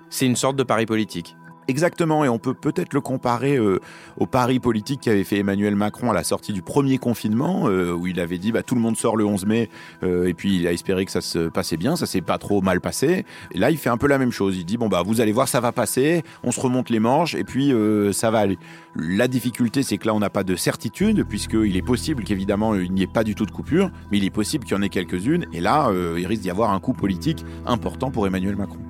C'est 0.08 0.26
une 0.26 0.36
sorte 0.36 0.56
de 0.56 0.62
pari 0.62 0.86
politique. 0.86 1.36
Exactement, 1.70 2.24
et 2.24 2.28
on 2.28 2.40
peut 2.40 2.52
peut-être 2.52 2.94
le 2.94 3.00
comparer 3.00 3.56
euh, 3.56 3.78
au 4.16 4.26
pari 4.26 4.58
politique 4.58 5.02
qu'avait 5.02 5.22
fait 5.22 5.38
Emmanuel 5.38 5.76
Macron 5.76 6.10
à 6.10 6.14
la 6.14 6.24
sortie 6.24 6.52
du 6.52 6.62
premier 6.62 6.98
confinement, 6.98 7.68
euh, 7.68 7.92
où 7.92 8.08
il 8.08 8.18
avait 8.18 8.38
dit 8.38 8.50
bah, 8.50 8.64
tout 8.64 8.74
le 8.74 8.80
monde 8.80 8.96
sort 8.96 9.16
le 9.16 9.24
11 9.24 9.46
mai, 9.46 9.70
euh, 10.02 10.26
et 10.26 10.34
puis 10.34 10.56
il 10.56 10.66
a 10.66 10.72
espéré 10.72 11.04
que 11.04 11.12
ça 11.12 11.20
se 11.20 11.48
passait 11.48 11.76
bien, 11.76 11.94
ça 11.94 12.06
s'est 12.06 12.22
pas 12.22 12.38
trop 12.38 12.60
mal 12.60 12.80
passé. 12.80 13.24
Là, 13.54 13.70
il 13.70 13.78
fait 13.78 13.88
un 13.88 13.98
peu 13.98 14.08
la 14.08 14.18
même 14.18 14.32
chose. 14.32 14.56
Il 14.58 14.64
dit 14.64 14.78
bon 14.78 14.88
bah 14.88 15.04
vous 15.06 15.20
allez 15.20 15.30
voir, 15.30 15.46
ça 15.46 15.60
va 15.60 15.70
passer, 15.70 16.24
on 16.42 16.50
se 16.50 16.58
remonte 16.58 16.90
les 16.90 16.98
manches, 16.98 17.36
et 17.36 17.44
puis 17.44 17.72
ça 18.12 18.32
va 18.32 18.40
aller. 18.40 18.58
La 18.96 19.28
difficulté, 19.28 19.84
c'est 19.84 19.96
que 19.96 20.08
là, 20.08 20.14
on 20.14 20.18
n'a 20.18 20.28
pas 20.28 20.42
de 20.42 20.56
certitude, 20.56 21.22
puisqu'il 21.22 21.76
est 21.76 21.86
possible 21.86 22.24
qu'évidemment 22.24 22.74
il 22.74 22.90
n'y 22.92 23.02
ait 23.02 23.06
pas 23.06 23.22
du 23.22 23.36
tout 23.36 23.46
de 23.46 23.52
coupure, 23.52 23.92
mais 24.10 24.18
il 24.18 24.24
est 24.24 24.30
possible 24.30 24.64
qu'il 24.64 24.76
y 24.76 24.80
en 24.80 24.82
ait 24.82 24.88
quelques-unes, 24.88 25.46
et 25.52 25.60
là, 25.60 25.88
il 26.18 26.26
risque 26.26 26.42
d'y 26.42 26.50
avoir 26.50 26.72
un 26.72 26.80
coup 26.80 26.94
politique 26.94 27.44
important 27.64 28.10
pour 28.10 28.26
Emmanuel 28.26 28.56
Macron. 28.56 28.89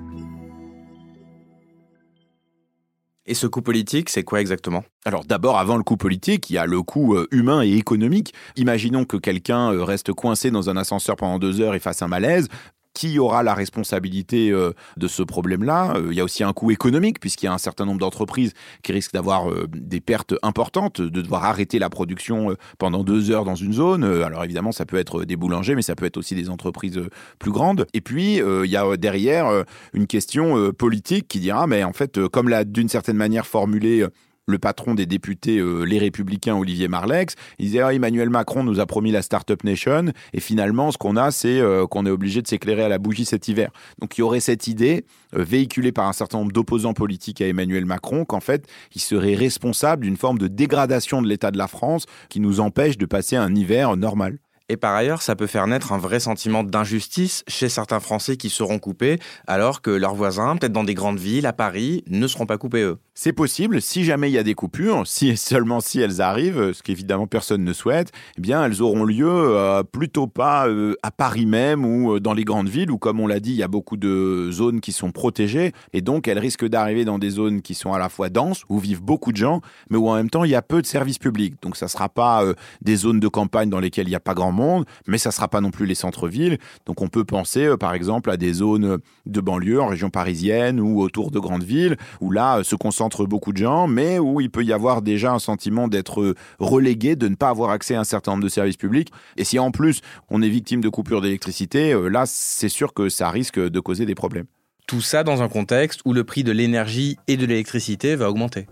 Et 3.27 3.35
ce 3.35 3.45
coût 3.45 3.61
politique, 3.61 4.09
c'est 4.09 4.23
quoi 4.23 4.41
exactement? 4.41 4.83
Alors 5.05 5.25
d'abord, 5.25 5.59
avant 5.59 5.77
le 5.77 5.83
coût 5.83 5.97
politique, 5.97 6.49
il 6.49 6.53
y 6.53 6.57
a 6.57 6.65
le 6.65 6.81
coût 6.81 7.15
euh, 7.15 7.27
humain 7.31 7.61
et 7.61 7.73
économique. 7.73 8.33
Imaginons 8.55 9.05
que 9.05 9.17
quelqu'un 9.17 9.71
euh, 9.71 9.83
reste 9.83 10.11
coincé 10.11 10.49
dans 10.49 10.71
un 10.71 10.77
ascenseur 10.77 11.17
pendant 11.17 11.37
deux 11.37 11.61
heures 11.61 11.75
et 11.75 11.79
fasse 11.79 12.01
un 12.01 12.07
malaise 12.07 12.47
qui 12.93 13.19
aura 13.19 13.43
la 13.43 13.53
responsabilité 13.53 14.51
euh, 14.51 14.71
de 14.97 15.07
ce 15.07 15.23
problème-là 15.23 15.95
euh, 15.95 16.07
Il 16.11 16.17
y 16.17 16.19
a 16.19 16.23
aussi 16.23 16.43
un 16.43 16.53
coût 16.53 16.71
économique, 16.71 17.19
puisqu'il 17.19 17.45
y 17.45 17.49
a 17.49 17.53
un 17.53 17.57
certain 17.57 17.85
nombre 17.85 17.99
d'entreprises 17.99 18.53
qui 18.83 18.91
risquent 18.91 19.13
d'avoir 19.13 19.49
euh, 19.49 19.67
des 19.73 20.01
pertes 20.01 20.35
importantes, 20.43 21.01
de 21.01 21.21
devoir 21.21 21.45
arrêter 21.45 21.79
la 21.79 21.89
production 21.89 22.55
pendant 22.77 23.03
deux 23.03 23.31
heures 23.31 23.45
dans 23.45 23.55
une 23.55 23.73
zone. 23.73 24.03
Alors 24.03 24.43
évidemment, 24.43 24.71
ça 24.71 24.85
peut 24.85 24.97
être 24.97 25.23
des 25.23 25.35
boulangers, 25.35 25.75
mais 25.75 25.81
ça 25.81 25.95
peut 25.95 26.05
être 26.05 26.17
aussi 26.17 26.35
des 26.35 26.49
entreprises 26.49 26.99
plus 27.39 27.51
grandes. 27.51 27.85
Et 27.93 28.01
puis, 28.01 28.37
il 28.37 28.69
y 28.69 28.77
a 28.77 28.97
derrière 28.97 29.63
une 29.93 30.07
question 30.07 30.71
politique 30.73 31.27
qui 31.27 31.39
dira, 31.39 31.67
mais 31.67 31.83
en 31.83 31.93
fait, 31.93 32.27
comme 32.27 32.49
l'a 32.49 32.63
d'une 32.63 32.89
certaine 32.89 33.17
manière 33.17 33.45
formulé 33.45 34.05
le 34.47 34.59
patron 34.59 34.95
des 34.95 35.05
députés 35.05 35.57
euh, 35.57 35.83
Les 35.83 35.99
Républicains, 35.99 36.55
Olivier 36.55 36.87
Marlex. 36.87 37.35
Il 37.59 37.65
disait 37.65 37.81
ah, 37.81 37.93
Emmanuel 37.93 38.29
Macron 38.29 38.63
nous 38.63 38.79
a 38.79 38.85
promis 38.85 39.11
la 39.11 39.21
Startup 39.21 39.63
Nation, 39.63 40.11
et 40.33 40.39
finalement, 40.39 40.91
ce 40.91 40.97
qu'on 40.97 41.15
a, 41.15 41.31
c'est 41.31 41.59
euh, 41.59 41.87
qu'on 41.87 42.05
est 42.05 42.11
obligé 42.11 42.41
de 42.41 42.47
s'éclairer 42.47 42.83
à 42.83 42.89
la 42.89 42.97
bougie 42.97 43.25
cet 43.25 43.47
hiver. 43.47 43.71
Donc, 43.99 44.17
il 44.17 44.21
y 44.21 44.23
aurait 44.23 44.39
cette 44.39 44.67
idée 44.67 45.05
euh, 45.35 45.43
véhiculée 45.43 45.91
par 45.91 46.07
un 46.07 46.13
certain 46.13 46.39
nombre 46.39 46.51
d'opposants 46.51 46.93
politiques 46.93 47.41
à 47.41 47.47
Emmanuel 47.47 47.85
Macron 47.85 48.25
qu'en 48.25 48.41
fait, 48.41 48.67
il 48.95 49.01
serait 49.01 49.35
responsable 49.35 50.03
d'une 50.03 50.17
forme 50.17 50.37
de 50.37 50.47
dégradation 50.47 51.21
de 51.21 51.27
l'état 51.27 51.51
de 51.51 51.57
la 51.57 51.67
France 51.67 52.05
qui 52.29 52.39
nous 52.39 52.59
empêche 52.59 52.97
de 52.97 53.05
passer 53.05 53.35
un 53.35 53.55
hiver 53.55 53.95
normal. 53.95 54.39
Et 54.71 54.77
par 54.77 54.95
ailleurs, 54.95 55.21
ça 55.21 55.35
peut 55.35 55.47
faire 55.47 55.67
naître 55.67 55.91
un 55.91 55.97
vrai 55.97 56.21
sentiment 56.21 56.63
d'injustice 56.63 57.43
chez 57.49 57.67
certains 57.67 57.99
Français 57.99 58.37
qui 58.37 58.49
seront 58.49 58.79
coupés, 58.79 59.19
alors 59.45 59.81
que 59.81 59.91
leurs 59.91 60.15
voisins, 60.15 60.55
peut-être 60.55 60.71
dans 60.71 60.85
des 60.85 60.93
grandes 60.93 61.19
villes, 61.19 61.45
à 61.45 61.51
Paris, 61.51 62.05
ne 62.07 62.25
seront 62.25 62.45
pas 62.45 62.57
coupés 62.57 62.83
eux. 62.83 62.97
C'est 63.13 63.33
possible, 63.33 63.81
si 63.81 64.05
jamais 64.05 64.29
il 64.29 64.33
y 64.33 64.37
a 64.37 64.43
des 64.43 64.53
coupures, 64.53 65.03
si 65.05 65.27
et 65.27 65.35
seulement 65.35 65.81
si 65.81 65.99
elles 65.99 66.21
arrivent, 66.21 66.71
ce 66.71 66.81
qu'évidemment 66.81 67.27
personne 67.27 67.61
ne 67.61 67.73
souhaite, 67.73 68.13
eh 68.37 68.41
bien 68.41 68.63
elles 68.63 68.81
auront 68.81 69.03
lieu 69.03 69.27
euh, 69.29 69.83
plutôt 69.83 70.27
pas 70.27 70.69
euh, 70.69 70.95
à 71.03 71.11
Paris 71.11 71.45
même 71.45 71.83
ou 71.83 72.15
euh, 72.15 72.19
dans 72.21 72.33
les 72.33 72.45
grandes 72.45 72.69
villes 72.69 72.89
où, 72.89 72.97
comme 72.97 73.19
on 73.19 73.27
l'a 73.27 73.41
dit, 73.41 73.51
il 73.51 73.57
y 73.57 73.63
a 73.63 73.67
beaucoup 73.67 73.97
de 73.97 74.49
zones 74.51 74.79
qui 74.79 74.93
sont 74.93 75.11
protégées 75.11 75.73
et 75.91 75.99
donc 75.99 76.29
elles 76.29 76.39
risquent 76.39 76.69
d'arriver 76.69 77.03
dans 77.03 77.19
des 77.19 77.31
zones 77.31 77.61
qui 77.61 77.73
sont 77.73 77.91
à 77.91 77.99
la 77.99 78.07
fois 78.07 78.29
denses, 78.29 78.63
où 78.69 78.79
vivent 78.79 79.03
beaucoup 79.03 79.33
de 79.33 79.37
gens, 79.37 79.59
mais 79.89 79.97
où 79.97 80.07
en 80.07 80.15
même 80.15 80.29
temps 80.29 80.45
il 80.45 80.51
y 80.51 80.55
a 80.55 80.61
peu 80.61 80.81
de 80.81 80.87
services 80.87 81.19
publics. 81.19 81.55
Donc 81.61 81.75
ça 81.75 81.87
ne 81.87 81.89
sera 81.89 82.07
pas 82.07 82.45
des 82.81 82.95
zones 82.95 83.19
de 83.19 83.27
campagne 83.27 83.69
dans 83.69 83.81
lesquelles 83.81 84.07
il 84.07 84.11
n'y 84.11 84.15
a 84.15 84.21
pas 84.21 84.33
grand 84.33 84.53
monde 84.53 84.85
mais 85.05 85.17
ça 85.17 85.29
ne 85.29 85.33
sera 85.33 85.49
pas 85.49 85.59
non 85.59 85.71
plus 85.71 85.85
les 85.85 85.95
centres-villes. 85.95 86.59
Donc 86.85 87.01
on 87.01 87.09
peut 87.09 87.25
penser 87.25 87.75
par 87.77 87.93
exemple 87.93 88.31
à 88.31 88.37
des 88.37 88.53
zones 88.53 88.99
de 89.25 89.41
banlieue 89.41 89.81
en 89.81 89.87
région 89.87 90.09
parisienne 90.09 90.79
ou 90.79 91.01
autour 91.01 91.29
de 91.31 91.39
grandes 91.39 91.63
villes, 91.63 91.97
où 92.21 92.31
là 92.31 92.63
se 92.63 92.75
concentrent 93.11 93.27
beaucoup 93.27 93.51
de 93.51 93.57
gens, 93.57 93.87
mais 93.87 94.19
où 94.19 94.41
il 94.41 94.49
peut 94.49 94.63
y 94.63 94.73
avoir 94.73 95.01
déjà 95.01 95.33
un 95.33 95.39
sentiment 95.39 95.87
d'être 95.87 96.21
euh, 96.21 96.35
relégué, 96.59 97.15
de 97.15 97.27
ne 97.27 97.35
pas 97.35 97.49
avoir 97.49 97.71
accès 97.71 97.95
à 97.95 97.99
un 97.99 98.03
certain 98.03 98.31
nombre 98.31 98.43
de 98.43 98.49
services 98.49 98.77
publics. 98.77 99.11
Et 99.37 99.43
si 99.43 99.59
en 99.59 99.71
plus 99.71 100.01
on 100.29 100.41
est 100.41 100.49
victime 100.49 100.81
de 100.81 100.89
coupures 100.89 101.21
d'électricité, 101.21 101.93
là 102.09 102.23
c'est 102.25 102.69
sûr 102.69 102.93
que 102.93 103.09
ça 103.09 103.29
risque 103.29 103.59
de 103.59 103.79
causer 103.79 104.05
des 104.05 104.15
problèmes. 104.15 104.45
Tout 104.87 105.01
ça 105.01 105.23
dans 105.23 105.41
un 105.41 105.49
contexte 105.49 106.01
où 106.05 106.13
le 106.13 106.23
prix 106.23 106.43
de 106.43 106.51
l'énergie 106.51 107.17
et 107.27 107.37
de 107.37 107.45
l'électricité 107.45 108.15
va 108.15 108.29
augmenter. 108.29 108.67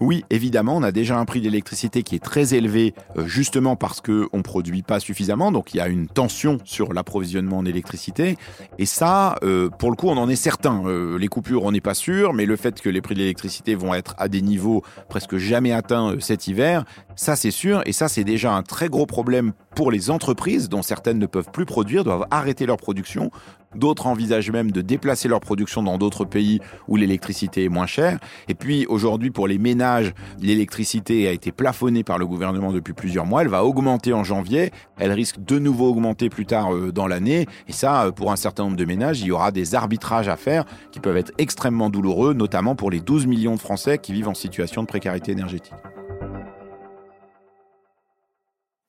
Oui, 0.00 0.24
évidemment, 0.30 0.76
on 0.76 0.82
a 0.82 0.92
déjà 0.92 1.18
un 1.18 1.24
prix 1.24 1.40
d'électricité 1.40 2.02
qui 2.02 2.14
est 2.14 2.22
très 2.22 2.54
élevé, 2.54 2.94
euh, 3.16 3.26
justement 3.26 3.74
parce 3.74 4.00
qu'on 4.00 4.28
ne 4.32 4.42
produit 4.42 4.82
pas 4.82 5.00
suffisamment, 5.00 5.50
donc 5.50 5.74
il 5.74 5.78
y 5.78 5.80
a 5.80 5.88
une 5.88 6.06
tension 6.06 6.58
sur 6.64 6.92
l'approvisionnement 6.92 7.58
en 7.58 7.64
électricité. 7.64 8.36
Et 8.78 8.86
ça, 8.86 9.36
euh, 9.42 9.68
pour 9.70 9.90
le 9.90 9.96
coup, 9.96 10.08
on 10.08 10.16
en 10.16 10.28
est 10.28 10.36
certain. 10.36 10.82
Euh, 10.86 11.18
les 11.18 11.28
coupures, 11.28 11.64
on 11.64 11.72
n'est 11.72 11.80
pas 11.80 11.94
sûr, 11.94 12.32
mais 12.32 12.46
le 12.46 12.56
fait 12.56 12.80
que 12.80 12.88
les 12.88 13.00
prix 13.00 13.14
de 13.14 13.20
l'électricité 13.20 13.74
vont 13.74 13.92
être 13.92 14.14
à 14.18 14.28
des 14.28 14.40
niveaux 14.40 14.84
presque 15.08 15.36
jamais 15.36 15.72
atteints 15.72 16.16
cet 16.20 16.46
hiver, 16.46 16.84
ça 17.16 17.34
c'est 17.34 17.50
sûr, 17.50 17.82
et 17.84 17.92
ça 17.92 18.08
c'est 18.08 18.24
déjà 18.24 18.52
un 18.52 18.62
très 18.62 18.88
gros 18.88 19.06
problème 19.06 19.52
pour 19.78 19.92
les 19.92 20.10
entreprises, 20.10 20.68
dont 20.68 20.82
certaines 20.82 21.20
ne 21.20 21.26
peuvent 21.26 21.52
plus 21.52 21.64
produire, 21.64 22.02
doivent 22.02 22.26
arrêter 22.32 22.66
leur 22.66 22.78
production. 22.78 23.30
D'autres 23.76 24.08
envisagent 24.08 24.50
même 24.50 24.72
de 24.72 24.80
déplacer 24.80 25.28
leur 25.28 25.38
production 25.38 25.84
dans 25.84 25.98
d'autres 25.98 26.24
pays 26.24 26.58
où 26.88 26.96
l'électricité 26.96 27.62
est 27.62 27.68
moins 27.68 27.86
chère. 27.86 28.18
Et 28.48 28.54
puis 28.54 28.86
aujourd'hui, 28.86 29.30
pour 29.30 29.46
les 29.46 29.56
ménages, 29.56 30.14
l'électricité 30.40 31.28
a 31.28 31.30
été 31.30 31.52
plafonnée 31.52 32.02
par 32.02 32.18
le 32.18 32.26
gouvernement 32.26 32.72
depuis 32.72 32.92
plusieurs 32.92 33.24
mois. 33.24 33.42
Elle 33.42 33.50
va 33.50 33.64
augmenter 33.64 34.12
en 34.12 34.24
janvier. 34.24 34.72
Elle 34.96 35.12
risque 35.12 35.36
de 35.38 35.60
nouveau 35.60 35.90
augmenter 35.90 36.28
plus 36.28 36.44
tard 36.44 36.74
euh, 36.74 36.90
dans 36.90 37.06
l'année. 37.06 37.46
Et 37.68 37.72
ça, 37.72 38.06
euh, 38.06 38.10
pour 38.10 38.32
un 38.32 38.36
certain 38.36 38.64
nombre 38.64 38.76
de 38.76 38.84
ménages, 38.84 39.20
il 39.20 39.28
y 39.28 39.30
aura 39.30 39.52
des 39.52 39.76
arbitrages 39.76 40.26
à 40.26 40.34
faire 40.34 40.64
qui 40.90 40.98
peuvent 40.98 41.16
être 41.16 41.30
extrêmement 41.38 41.88
douloureux, 41.88 42.34
notamment 42.34 42.74
pour 42.74 42.90
les 42.90 42.98
12 42.98 43.28
millions 43.28 43.54
de 43.54 43.60
Français 43.60 43.98
qui 43.98 44.12
vivent 44.12 44.28
en 44.28 44.34
situation 44.34 44.82
de 44.82 44.88
précarité 44.88 45.30
énergétique. 45.30 45.74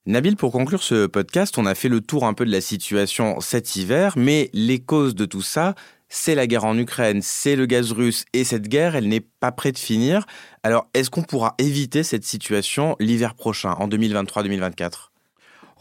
Nabil, 0.09 0.35
pour 0.35 0.51
conclure 0.51 0.81
ce 0.81 1.05
podcast, 1.05 1.59
on 1.59 1.67
a 1.67 1.75
fait 1.75 1.87
le 1.87 2.01
tour 2.01 2.25
un 2.25 2.33
peu 2.33 2.43
de 2.43 2.51
la 2.51 2.61
situation 2.61 3.39
cet 3.41 3.75
hiver, 3.75 4.13
mais 4.17 4.49
les 4.53 4.79
causes 4.79 5.13
de 5.13 5.25
tout 5.25 5.43
ça, 5.43 5.75
c'est 6.07 6.33
la 6.33 6.47
guerre 6.47 6.65
en 6.65 6.75
Ukraine, 6.79 7.21
c'est 7.21 7.55
le 7.55 7.67
gaz 7.67 7.91
russe, 7.91 8.25
et 8.33 8.43
cette 8.43 8.67
guerre, 8.67 8.95
elle 8.95 9.07
n'est 9.07 9.19
pas 9.19 9.51
près 9.51 9.71
de 9.71 9.77
finir. 9.77 10.25
Alors, 10.63 10.87
est-ce 10.95 11.11
qu'on 11.11 11.21
pourra 11.21 11.53
éviter 11.59 12.01
cette 12.01 12.25
situation 12.25 12.95
l'hiver 12.99 13.35
prochain, 13.35 13.73
en 13.73 13.87
2023-2024 13.87 15.08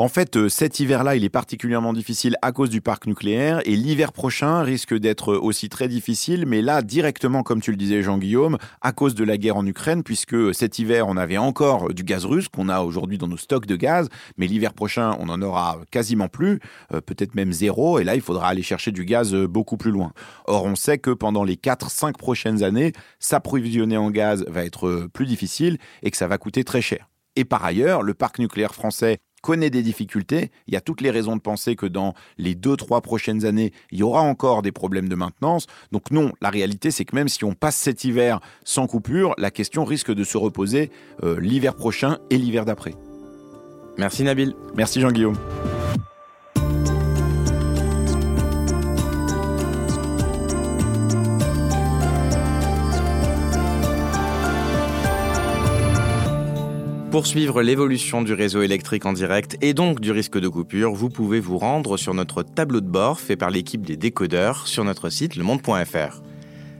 en 0.00 0.06
fait, 0.06 0.36
euh, 0.36 0.48
cet 0.48 0.78
hiver-là, 0.78 1.16
il 1.16 1.24
est 1.24 1.28
particulièrement 1.28 1.92
difficile 1.92 2.36
à 2.40 2.52
cause 2.52 2.70
du 2.70 2.80
parc 2.80 3.06
nucléaire 3.06 3.60
et 3.64 3.74
l'hiver 3.74 4.12
prochain 4.12 4.62
risque 4.62 4.94
d'être 4.94 5.34
aussi 5.34 5.68
très 5.68 5.88
difficile, 5.88 6.46
mais 6.46 6.62
là, 6.62 6.82
directement, 6.82 7.42
comme 7.42 7.60
tu 7.60 7.72
le 7.72 7.76
disais, 7.76 8.00
Jean-Guillaume, 8.00 8.58
à 8.80 8.92
cause 8.92 9.16
de 9.16 9.24
la 9.24 9.36
guerre 9.36 9.56
en 9.56 9.66
Ukraine, 9.66 10.04
puisque 10.04 10.54
cet 10.54 10.78
hiver, 10.78 11.08
on 11.08 11.16
avait 11.16 11.36
encore 11.36 11.92
du 11.92 12.04
gaz 12.04 12.24
russe 12.24 12.46
qu'on 12.46 12.68
a 12.68 12.82
aujourd'hui 12.82 13.18
dans 13.18 13.26
nos 13.26 13.36
stocks 13.36 13.66
de 13.66 13.74
gaz, 13.74 14.08
mais 14.36 14.46
l'hiver 14.46 14.72
prochain, 14.72 15.16
on 15.18 15.28
en 15.28 15.42
aura 15.42 15.80
quasiment 15.90 16.28
plus, 16.28 16.60
euh, 16.94 17.00
peut-être 17.00 17.34
même 17.34 17.52
zéro, 17.52 17.98
et 17.98 18.04
là, 18.04 18.14
il 18.14 18.20
faudra 18.20 18.46
aller 18.46 18.62
chercher 18.62 18.92
du 18.92 19.04
gaz 19.04 19.34
euh, 19.34 19.48
beaucoup 19.48 19.76
plus 19.76 19.90
loin. 19.90 20.12
Or, 20.46 20.64
on 20.64 20.76
sait 20.76 20.98
que 20.98 21.10
pendant 21.10 21.42
les 21.42 21.56
4-5 21.56 22.16
prochaines 22.16 22.62
années, 22.62 22.92
s'approvisionner 23.18 23.96
en 23.96 24.12
gaz 24.12 24.44
va 24.46 24.64
être 24.64 25.08
plus 25.12 25.26
difficile 25.26 25.78
et 26.04 26.12
que 26.12 26.16
ça 26.16 26.28
va 26.28 26.38
coûter 26.38 26.62
très 26.62 26.82
cher. 26.82 27.08
Et 27.34 27.44
par 27.44 27.64
ailleurs, 27.64 28.02
le 28.02 28.14
parc 28.14 28.38
nucléaire 28.38 28.74
français 28.74 29.18
connaît 29.42 29.70
des 29.70 29.82
difficultés. 29.82 30.50
Il 30.66 30.74
y 30.74 30.76
a 30.76 30.80
toutes 30.80 31.00
les 31.00 31.10
raisons 31.10 31.36
de 31.36 31.40
penser 31.40 31.76
que 31.76 31.86
dans 31.86 32.14
les 32.36 32.54
deux, 32.54 32.76
trois 32.76 33.00
prochaines 33.00 33.44
années, 33.44 33.72
il 33.90 33.98
y 33.98 34.02
aura 34.02 34.20
encore 34.22 34.62
des 34.62 34.72
problèmes 34.72 35.08
de 35.08 35.14
maintenance. 35.14 35.66
Donc 35.92 36.10
non, 36.10 36.32
la 36.40 36.50
réalité, 36.50 36.90
c'est 36.90 37.04
que 37.04 37.14
même 37.14 37.28
si 37.28 37.44
on 37.44 37.54
passe 37.54 37.76
cet 37.76 38.04
hiver 38.04 38.40
sans 38.64 38.86
coupure, 38.86 39.34
la 39.38 39.50
question 39.50 39.84
risque 39.84 40.12
de 40.12 40.24
se 40.24 40.36
reposer 40.36 40.90
euh, 41.22 41.38
l'hiver 41.40 41.74
prochain 41.74 42.18
et 42.30 42.38
l'hiver 42.38 42.64
d'après. 42.64 42.94
Merci 43.96 44.22
Nabil. 44.22 44.54
Merci 44.76 45.00
Jean-Guillaume. 45.00 45.36
Pour 57.10 57.26
suivre 57.26 57.62
l'évolution 57.62 58.20
du 58.20 58.34
réseau 58.34 58.60
électrique 58.60 59.06
en 59.06 59.14
direct 59.14 59.56
et 59.62 59.72
donc 59.72 59.98
du 59.98 60.12
risque 60.12 60.38
de 60.38 60.46
coupure, 60.46 60.92
vous 60.92 61.08
pouvez 61.08 61.40
vous 61.40 61.56
rendre 61.56 61.96
sur 61.96 62.12
notre 62.12 62.42
tableau 62.42 62.82
de 62.82 62.86
bord 62.86 63.18
fait 63.18 63.34
par 63.34 63.48
l'équipe 63.48 63.86
des 63.86 63.96
décodeurs 63.96 64.66
sur 64.66 64.84
notre 64.84 65.08
site 65.08 65.34
lemonde.fr. 65.34 66.20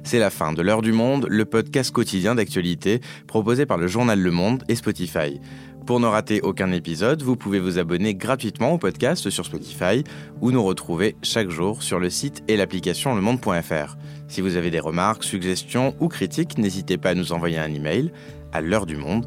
C'est 0.05 0.19
la 0.19 0.29
fin 0.29 0.53
de 0.53 0.61
l'heure 0.61 0.83
du 0.83 0.93
monde, 0.93 1.27
le 1.31 1.47
podcast 1.47 1.93
quotidien 1.93 2.35
d'actualité 2.35 3.01
proposé 3.27 3.64
par 3.64 3.79
le 3.79 3.87
journal 3.87 4.21
Le 4.21 4.31
Monde 4.31 4.64
et 4.69 4.75
Spotify. 4.75 5.41
Pour 5.87 5.99
ne 5.99 6.07
rater 6.07 6.43
aucun 6.43 6.73
épisode, 6.73 7.23
vous 7.23 7.37
pouvez 7.37 7.59
vous 7.59 7.79
abonner 7.79 8.14
gratuitement 8.14 8.75
au 8.75 8.79
podcast 8.79 9.31
sur 9.31 9.47
Spotify 9.47 10.05
ou 10.43 10.51
nous 10.51 10.62
retrouver 10.62 11.17
chaque 11.23 11.49
jour 11.49 11.83
sur 11.83 11.99
le 11.99 12.11
site 12.11 12.45
et 12.49 12.59
l'application 12.59 13.14
lemonde.fr. 13.14 13.97
Si 14.29 14.43
vous 14.43 14.57
avez 14.57 14.71
des 14.71 14.81
remarques, 14.81 15.25
suggestions 15.25 15.95
ou 16.01 16.09
critiques, 16.09 16.59
n'hésitez 16.59 16.99
pas 16.99 17.11
à 17.11 17.14
nous 17.14 17.33
envoyer 17.33 17.57
un 17.57 17.73
email 17.73 18.12
à 18.53 18.61
l'heure 18.61 18.85
du 18.85 18.97
monde 18.97 19.27